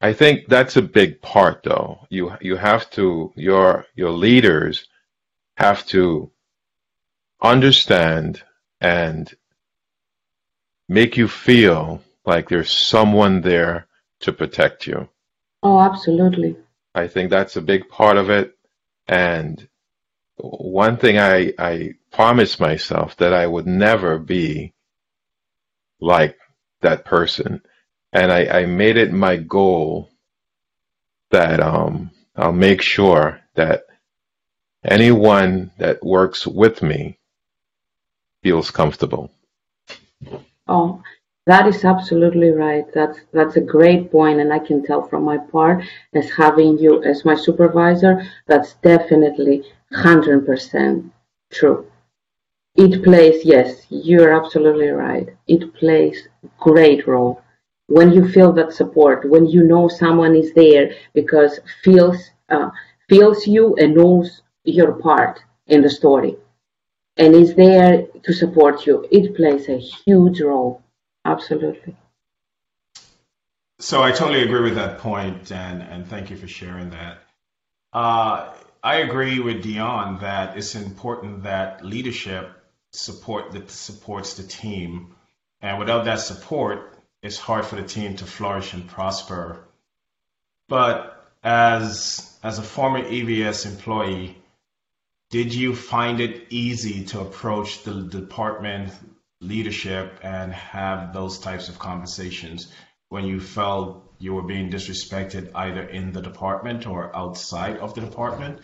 I 0.01 0.13
think 0.13 0.47
that's 0.47 0.77
a 0.77 0.93
big 1.01 1.21
part, 1.21 1.65
though. 1.65 2.07
You 2.11 2.37
you 2.41 2.55
have 2.55 2.89
to 2.91 3.33
your 3.35 3.87
your 3.97 4.13
leaders 4.13 4.87
have 5.57 5.85
to 5.87 6.31
understand 7.43 8.45
and 8.81 9.35
make 10.88 11.16
you 11.16 11.29
feel 11.29 12.03
like 12.24 12.48
there's 12.48 12.70
someone 12.70 13.40
there 13.40 13.87
to 14.20 14.33
protect 14.33 14.87
you. 14.87 15.09
Oh, 15.62 15.81
absolutely. 15.81 16.57
I 16.94 17.09
think 17.09 17.31
that's 17.31 17.57
a 17.57 17.62
big 17.62 17.88
part 17.88 18.16
of 18.16 18.31
it, 18.31 18.57
and 19.07 19.68
one 20.38 20.96
thing 20.96 21.18
I, 21.18 21.53
I 21.59 21.94
promised 22.12 22.61
myself 22.61 23.16
that 23.16 23.33
I 23.33 23.46
would 23.46 23.66
never 23.66 24.18
be 24.18 24.72
like 26.01 26.38
that 26.81 27.05
person. 27.05 27.62
And 28.12 28.33
I, 28.33 28.61
I 28.61 28.66
made 28.66 28.96
it 28.96 29.12
my 29.12 29.37
goal 29.37 30.11
that 31.31 31.61
um, 31.61 32.11
I'll 32.37 32.53
make 32.53 32.83
sure 32.83 33.40
that 33.55 33.85
anyone 34.85 35.72
that 35.79 36.05
works 36.05 36.46
with 36.46 36.83
me 36.83 37.18
feels 38.42 38.70
comfortable. 38.70 39.31
Oh, 40.69 41.03
that 41.47 41.67
is 41.67 41.85
absolutely 41.85 42.51
right. 42.51 42.87
That's 42.95 43.19
that's 43.33 43.57
a 43.57 43.61
great 43.61 44.09
point, 44.13 44.39
and 44.39 44.53
I 44.53 44.61
can 44.61 44.85
tell 44.85 45.03
from 45.03 45.25
my 45.25 45.37
part 45.39 45.83
as 46.15 46.31
having 46.31 46.79
you 46.79 47.03
as 47.03 47.25
my 47.25 47.35
supervisor, 47.35 48.23
that's 48.47 48.75
definitely 48.75 49.65
100% 49.91 51.11
true. 51.51 51.87
It 52.77 53.05
plays, 53.05 53.45
yes, 53.45 53.87
you're 53.91 54.33
absolutely 54.33 54.89
right. 54.89 55.29
It 55.49 55.75
plays 55.75 56.29
great 56.61 57.07
role. 57.07 57.43
When 57.89 58.13
you 58.13 58.29
feel 58.29 58.53
that 58.55 58.73
support, 58.73 59.29
when 59.31 59.47
you 59.47 59.65
know 59.65 59.89
someone 59.89 60.37
is 60.37 60.55
there 60.55 60.93
because 61.15 61.61
feels 61.85 62.31
uh, 62.51 62.71
feels 63.09 63.47
you 63.47 63.75
and 63.77 63.95
knows 63.97 64.43
your 64.65 64.93
part 64.95 65.41
in 65.69 65.83
the 65.83 65.91
story 65.91 66.39
and 67.19 67.35
is 67.35 67.55
there 67.55 68.07
to 68.23 68.33
support 68.33 68.87
you, 68.87 69.07
it 69.11 69.37
plays 69.37 69.69
a 69.69 69.79
huge 69.79 70.41
role. 70.41 70.83
Absolutely. 71.25 71.97
So 73.81 74.03
I 74.03 74.13
totally 74.13 74.43
agree 74.43 74.63
with 74.63 74.77
that 74.77 74.99
point, 74.99 75.53
and, 75.53 75.83
and 75.83 76.07
thank 76.07 76.31
you 76.31 76.37
for 76.37 76.49
sharing 76.49 76.91
that. 76.91 77.19
Uh, 77.93 78.53
I 78.83 78.97
agree 78.97 79.41
with 79.41 79.63
Dion 79.63 80.21
that 80.21 80.57
it's 80.57 80.75
important 80.75 81.43
that 81.43 81.85
leadership 81.85 82.51
support 82.93 83.53
that 83.53 83.71
supports 83.71 84.35
the 84.35 84.43
team, 84.45 85.15
and 85.61 85.79
without 85.79 86.05
that 86.05 86.21
support, 86.21 86.97
it's 87.23 87.39
hard 87.39 87.67
for 87.67 87.77
the 87.77 87.87
team 87.87 88.17
to 88.17 88.25
flourish 88.25 88.73
and 88.75 88.87
prosper. 88.89 89.65
But 90.69 91.15
as 91.43 92.39
as 92.43 92.59
a 92.59 92.63
former 92.63 93.03
EVS 93.03 93.67
employee, 93.67 94.38
did 95.31 95.53
you 95.53 95.75
find 95.75 96.21
it 96.21 96.47
easy 96.51 97.05
to 97.05 97.21
approach 97.21 97.83
the 97.83 98.03
department 98.03 98.93
leadership 99.41 100.19
and 100.23 100.53
have 100.53 101.12
those 101.12 101.38
types 101.38 101.69
of 101.69 101.79
conversations 101.79 102.73
when 103.11 103.25
you 103.25 103.38
felt 103.38 104.11
you 104.19 104.35
were 104.35 104.43
being 104.43 104.71
disrespected 104.71 105.51
either 105.55 105.83
in 105.83 106.12
the 106.12 106.23
department 106.23 106.87
or 106.87 107.14
outside 107.14 107.77
of 107.77 107.95
the 107.95 108.01
department? 108.01 108.61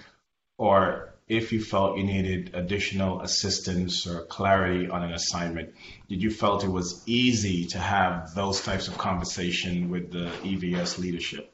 Or 0.56 1.14
if 1.28 1.52
you 1.52 1.62
felt 1.62 1.98
you 1.98 2.04
needed 2.04 2.54
additional 2.54 3.20
assistance 3.20 4.06
or 4.06 4.24
clarity 4.24 4.88
on 4.88 5.02
an 5.02 5.12
assignment, 5.12 5.74
did 6.08 6.22
you 6.22 6.30
felt 6.30 6.64
it 6.64 6.68
was 6.68 7.02
easy 7.06 7.66
to 7.66 7.78
have 7.78 8.34
those 8.34 8.62
types 8.62 8.88
of 8.88 8.96
conversation 8.96 9.90
with 9.90 10.12
the 10.12 10.26
EVS 10.42 10.98
leadership? 10.98 11.50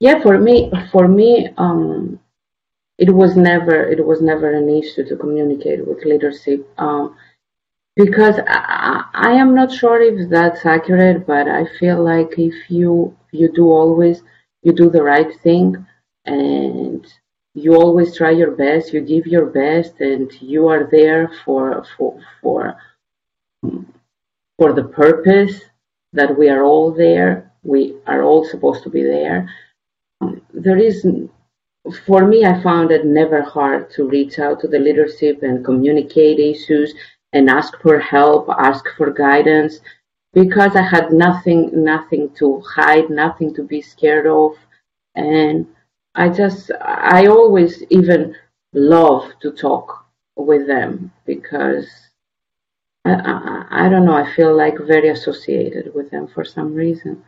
Yeah, 0.00 0.22
for 0.22 0.38
me, 0.38 0.70
for 0.90 1.06
me, 1.06 1.48
um, 1.56 2.20
it 2.98 3.10
was 3.12 3.36
never 3.36 3.84
it 3.84 4.04
was 4.04 4.20
never 4.20 4.52
an 4.52 4.68
issue 4.68 5.04
to 5.08 5.16
communicate 5.16 5.86
with 5.86 6.04
leadership 6.04 6.68
um, 6.78 7.16
because 7.96 8.40
I, 8.46 9.04
I 9.14 9.32
am 9.32 9.54
not 9.54 9.72
sure 9.72 10.00
if 10.00 10.28
that's 10.28 10.66
accurate, 10.66 11.26
but 11.26 11.48
I 11.48 11.66
feel 11.78 12.02
like 12.02 12.38
if 12.38 12.70
you 12.70 13.16
you 13.32 13.52
do 13.52 13.70
always 13.70 14.22
you 14.62 14.72
do 14.72 14.90
the 14.90 15.02
right 15.02 15.32
thing 15.42 15.86
and 16.24 17.06
you 17.54 17.74
always 17.74 18.16
try 18.16 18.30
your 18.30 18.50
best, 18.52 18.92
you 18.92 19.00
give 19.00 19.26
your 19.26 19.46
best, 19.46 20.00
and 20.00 20.30
you 20.40 20.68
are 20.68 20.88
there 20.90 21.30
for 21.44 21.84
for 21.96 22.20
for 22.42 22.76
for 24.58 24.72
the 24.72 24.84
purpose 24.84 25.60
that 26.12 26.36
we 26.36 26.48
are 26.48 26.64
all 26.64 26.92
there. 26.92 27.52
We 27.62 27.96
are 28.06 28.22
all 28.22 28.44
supposed 28.44 28.82
to 28.84 28.90
be 28.90 29.02
there. 29.02 29.48
There 30.52 30.78
is 30.78 31.06
for 32.06 32.26
me, 32.26 32.44
I 32.44 32.62
found 32.62 32.90
it 32.90 33.04
never 33.04 33.42
hard 33.42 33.90
to 33.92 34.08
reach 34.08 34.38
out 34.38 34.60
to 34.60 34.68
the 34.68 34.78
leadership 34.78 35.42
and 35.42 35.64
communicate 35.64 36.38
issues 36.38 36.94
and 37.32 37.50
ask 37.50 37.78
for 37.80 37.98
help, 37.98 38.48
ask 38.48 38.84
for 38.96 39.10
guidance, 39.10 39.80
because 40.32 40.76
I 40.76 40.82
had 40.82 41.12
nothing, 41.12 41.70
nothing 41.84 42.30
to 42.36 42.60
hide, 42.60 43.10
nothing 43.10 43.54
to 43.54 43.62
be 43.62 43.82
scared 43.82 44.26
of, 44.26 44.52
and 45.14 45.66
I 46.14 46.28
just, 46.28 46.70
I 46.80 47.26
always 47.26 47.82
even 47.90 48.34
love 48.72 49.32
to 49.42 49.52
talk 49.52 50.06
with 50.36 50.66
them 50.66 51.12
because 51.26 51.88
I, 53.04 53.12
I, 53.12 53.86
I 53.86 53.88
don't 53.88 54.04
know, 54.04 54.16
I 54.16 54.34
feel 54.34 54.56
like 54.56 54.78
very 54.78 55.08
associated 55.08 55.94
with 55.94 56.10
them 56.10 56.28
for 56.28 56.44
some 56.44 56.74
reason. 56.74 57.22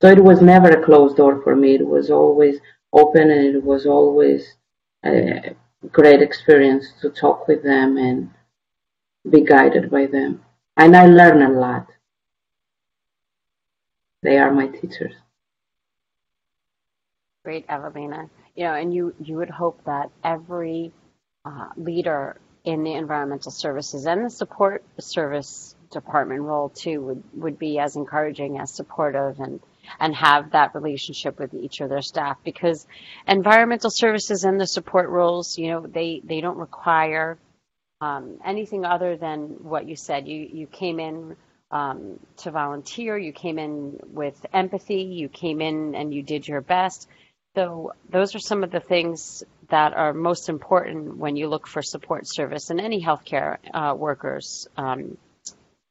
So 0.00 0.08
it 0.08 0.22
was 0.22 0.40
never 0.40 0.70
a 0.70 0.82
closed 0.82 1.16
door 1.16 1.42
for 1.42 1.54
me. 1.54 1.74
It 1.74 1.86
was 1.86 2.10
always 2.10 2.58
open 2.92 3.30
and 3.30 3.56
it 3.56 3.64
was 3.64 3.86
always 3.86 4.56
a 5.04 5.54
great 5.90 6.22
experience 6.22 6.86
to 7.00 7.10
talk 7.10 7.48
with 7.48 7.62
them 7.62 7.96
and 7.96 8.30
be 9.28 9.42
guided 9.42 9.90
by 9.90 10.06
them. 10.06 10.42
And 10.76 10.96
I 10.96 11.06
learn 11.06 11.42
a 11.42 11.50
lot. 11.50 11.86
They 14.22 14.38
are 14.38 14.52
my 14.52 14.66
teachers. 14.66 15.14
Great, 17.44 17.64
Evelina. 17.68 18.28
You 18.54 18.64
know, 18.64 18.74
and 18.74 18.92
you, 18.92 19.14
you 19.22 19.36
would 19.36 19.50
hope 19.50 19.82
that 19.84 20.10
every 20.22 20.92
uh, 21.44 21.68
leader 21.76 22.38
in 22.64 22.84
the 22.84 22.92
environmental 22.94 23.50
services 23.50 24.04
and 24.04 24.26
the 24.26 24.30
support 24.30 24.84
service 24.98 25.74
department 25.90 26.42
role 26.42 26.68
too 26.68 27.00
would, 27.00 27.22
would 27.34 27.58
be 27.58 27.78
as 27.78 27.96
encouraging 27.96 28.58
as 28.58 28.70
supportive 28.70 29.40
and 29.40 29.60
and 29.98 30.14
have 30.14 30.52
that 30.52 30.74
relationship 30.74 31.38
with 31.38 31.54
each 31.54 31.80
of 31.80 31.88
their 31.88 32.02
staff 32.02 32.38
because 32.44 32.86
environmental 33.26 33.90
services 33.90 34.44
and 34.44 34.60
the 34.60 34.66
support 34.66 35.08
roles, 35.08 35.58
you 35.58 35.68
know, 35.68 35.86
they, 35.86 36.20
they 36.24 36.40
don't 36.40 36.58
require 36.58 37.38
um, 38.00 38.38
anything 38.44 38.84
other 38.84 39.16
than 39.16 39.56
what 39.62 39.86
you 39.86 39.96
said. 39.96 40.26
You, 40.26 40.48
you 40.52 40.66
came 40.66 41.00
in 41.00 41.36
um, 41.70 42.18
to 42.38 42.50
volunteer, 42.50 43.16
you 43.16 43.32
came 43.32 43.58
in 43.58 43.98
with 44.06 44.34
empathy, 44.52 45.02
you 45.02 45.28
came 45.28 45.60
in 45.60 45.94
and 45.94 46.12
you 46.12 46.22
did 46.22 46.46
your 46.46 46.60
best. 46.60 47.08
So 47.56 47.92
those 48.08 48.34
are 48.34 48.40
some 48.40 48.62
of 48.62 48.70
the 48.70 48.80
things 48.80 49.42
that 49.70 49.92
are 49.92 50.12
most 50.12 50.48
important 50.48 51.16
when 51.16 51.36
you 51.36 51.48
look 51.48 51.66
for 51.66 51.82
support 51.82 52.26
service 52.26 52.70
and 52.70 52.80
any 52.80 53.02
healthcare 53.02 53.58
uh, 53.72 53.94
workers' 53.96 54.68
um, 54.76 55.16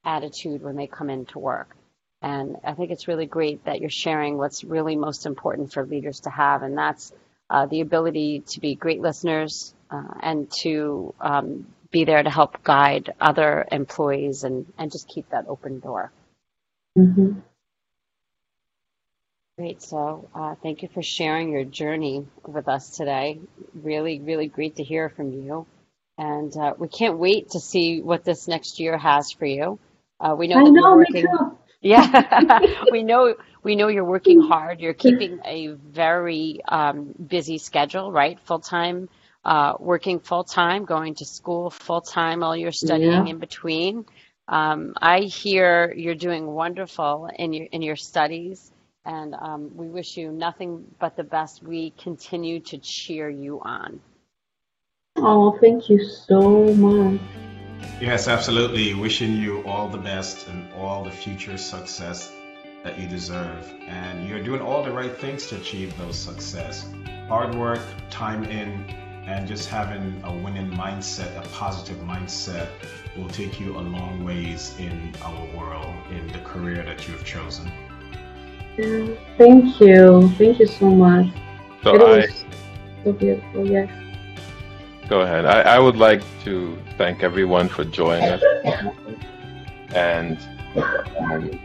attitude 0.05 0.61
when 0.61 0.75
they 0.75 0.87
come 0.87 1.09
into 1.09 1.39
work. 1.39 1.75
And 2.21 2.57
I 2.63 2.73
think 2.73 2.91
it's 2.91 3.07
really 3.07 3.25
great 3.25 3.63
that 3.65 3.79
you're 3.79 3.89
sharing 3.89 4.37
what's 4.37 4.63
really 4.63 4.95
most 4.95 5.25
important 5.25 5.71
for 5.71 5.85
leaders 5.85 6.21
to 6.21 6.29
have, 6.29 6.63
and 6.63 6.77
that's 6.77 7.13
uh, 7.49 7.65
the 7.65 7.81
ability 7.81 8.43
to 8.47 8.59
be 8.59 8.75
great 8.75 9.01
listeners 9.01 9.73
uh, 9.89 10.13
and 10.21 10.51
to 10.61 11.13
um, 11.21 11.65
be 11.91 12.03
there 12.03 12.21
to 12.21 12.29
help 12.29 12.61
guide 12.63 13.13
other 13.19 13.65
employees 13.71 14.43
and, 14.43 14.65
and 14.77 14.91
just 14.91 15.07
keep 15.07 15.29
that 15.29 15.45
open 15.47 15.79
door. 15.79 16.11
Mm-hmm. 16.97 17.39
Great. 19.57 19.81
So, 19.81 20.29
uh, 20.33 20.55
thank 20.61 20.83
you 20.83 20.89
for 20.93 21.01
sharing 21.01 21.51
your 21.51 21.65
journey 21.65 22.25
with 22.45 22.67
us 22.69 22.91
today. 22.91 23.39
Really, 23.73 24.19
really 24.19 24.47
great 24.47 24.77
to 24.77 24.83
hear 24.83 25.09
from 25.09 25.33
you. 25.33 25.65
And 26.17 26.55
uh, 26.55 26.75
we 26.77 26.87
can't 26.87 27.17
wait 27.17 27.51
to 27.51 27.59
see 27.59 28.01
what 28.01 28.23
this 28.23 28.47
next 28.47 28.79
year 28.79 28.97
has 28.97 29.31
for 29.31 29.45
you. 29.45 29.79
Uh, 30.19 30.35
we 30.37 30.47
know 30.47 30.59
I 30.59 30.63
that 30.65 30.71
know, 30.71 30.81
you're 30.81 30.97
working. 30.97 31.48
Yeah, 31.81 32.59
we 32.91 33.03
know 33.03 33.35
we 33.63 33.75
know 33.75 33.87
you're 33.87 34.05
working 34.05 34.41
hard. 34.41 34.79
You're 34.81 34.93
keeping 34.93 35.39
a 35.45 35.67
very 35.67 36.61
um, 36.67 37.13
busy 37.27 37.57
schedule, 37.57 38.11
right? 38.11 38.39
Full 38.41 38.59
time, 38.59 39.09
uh, 39.45 39.73
working 39.79 40.19
full 40.19 40.43
time, 40.43 40.85
going 40.85 41.15
to 41.15 41.25
school 41.25 41.69
full 41.69 42.01
time, 42.01 42.43
all 42.43 42.55
your 42.55 42.71
studying 42.71 43.27
Yeah. 43.27 43.31
in 43.31 43.39
between. 43.39 44.05
Um, 44.47 44.93
I 45.01 45.21
hear 45.21 45.93
you're 45.95 46.15
doing 46.15 46.47
wonderful 46.47 47.29
in 47.37 47.53
your 47.53 47.67
in 47.71 47.81
your 47.81 47.95
studies, 47.95 48.71
and 49.05 49.35
um, 49.35 49.71
we 49.75 49.87
wish 49.89 50.17
you 50.17 50.31
nothing 50.31 50.83
but 50.99 51.15
the 51.15 51.23
best. 51.23 51.63
We 51.63 51.91
continue 51.91 52.59
to 52.61 52.77
cheer 52.77 53.29
you 53.29 53.61
on. 53.61 54.01
Oh, 55.17 55.57
thank 55.61 55.89
you 55.89 55.99
so 56.03 56.73
much. 56.75 57.21
Yes, 58.01 58.27
absolutely. 58.27 58.93
Wishing 58.93 59.33
you 59.33 59.61
all 59.63 59.89
the 59.89 59.97
best 59.97 60.47
and 60.47 60.71
all 60.73 61.03
the 61.03 61.11
future 61.11 61.57
success 61.57 62.31
that 62.83 62.97
you 62.97 63.07
deserve. 63.07 63.71
And 63.87 64.27
you're 64.27 64.41
doing 64.41 64.61
all 64.61 64.83
the 64.83 64.91
right 64.91 65.15
things 65.15 65.47
to 65.47 65.57
achieve 65.57 65.97
those 65.97 66.17
success. 66.17 66.85
Hard 67.27 67.55
work, 67.55 67.81
time 68.09 68.43
in, 68.45 68.83
and 69.27 69.47
just 69.47 69.69
having 69.69 70.21
a 70.23 70.33
winning 70.33 70.71
mindset, 70.71 71.37
a 71.37 71.47
positive 71.49 71.97
mindset 71.97 72.69
will 73.15 73.29
take 73.29 73.59
you 73.59 73.77
a 73.77 73.81
long 73.81 74.23
ways 74.23 74.75
in 74.79 75.13
our 75.23 75.45
world, 75.57 75.93
in 76.11 76.25
the 76.27 76.39
career 76.39 76.83
that 76.83 77.07
you 77.07 77.13
have 77.13 77.23
chosen. 77.23 77.71
Yeah, 78.77 79.07
Thank 79.37 79.79
you. 79.81 80.29
Thank 80.37 80.59
you 80.59 80.67
so 80.67 80.89
much. 80.89 81.27
So 81.83 81.95
it 81.95 82.01
I 82.01 82.17
was 82.17 82.45
so 83.03 83.11
beautiful, 83.13 83.67
yes. 83.67 84.08
Go 85.09 85.21
ahead. 85.21 85.45
I, 85.45 85.61
I 85.61 85.79
would 85.79 85.97
like 85.97 86.21
to 86.43 86.77
thank 86.97 87.23
everyone 87.23 87.67
for 87.67 87.83
joining 87.83 88.29
us, 88.29 88.43
and 89.93 90.37
um, 91.19 91.59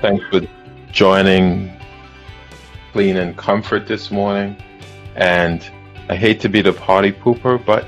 thanks 0.00 0.24
for 0.30 0.40
joining 0.92 1.76
Clean 2.92 3.16
and 3.16 3.36
Comfort 3.36 3.86
this 3.86 4.10
morning. 4.10 4.56
And 5.16 5.68
I 6.08 6.16
hate 6.16 6.40
to 6.40 6.48
be 6.48 6.62
the 6.62 6.72
party 6.72 7.12
pooper, 7.12 7.62
but 7.62 7.86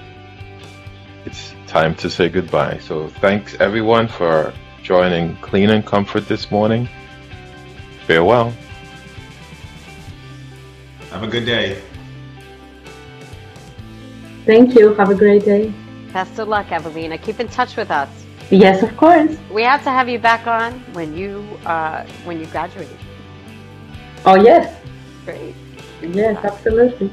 it's 1.24 1.54
time 1.66 1.94
to 1.96 2.10
say 2.10 2.28
goodbye. 2.28 2.78
So 2.78 3.08
thanks 3.08 3.54
everyone 3.60 4.08
for 4.08 4.52
joining 4.82 5.36
Clean 5.36 5.70
and 5.70 5.86
Comfort 5.86 6.26
this 6.26 6.50
morning. 6.50 6.88
Farewell. 8.06 8.52
Have 11.10 11.22
a 11.22 11.28
good 11.28 11.46
day. 11.46 11.80
Thank 14.46 14.74
you. 14.74 14.94
Have 14.94 15.10
a 15.10 15.14
great 15.14 15.44
day. 15.44 15.72
Best 16.12 16.38
of 16.38 16.48
luck, 16.48 16.70
Evelina. 16.70 17.18
Keep 17.18 17.40
in 17.40 17.48
touch 17.48 17.76
with 17.76 17.90
us. 17.90 18.08
Yes, 18.50 18.82
of 18.82 18.94
course. 18.96 19.36
We 19.50 19.62
have 19.62 19.82
to 19.84 19.90
have 19.90 20.08
you 20.08 20.18
back 20.18 20.46
on 20.46 20.80
when 20.92 21.16
you 21.16 21.42
uh, 21.64 22.04
when 22.24 22.38
you 22.38 22.46
graduate. 22.46 22.88
Oh, 24.26 24.34
yes. 24.34 24.80
Great. 25.24 25.54
Yes, 26.02 26.36
absolutely. 26.44 27.10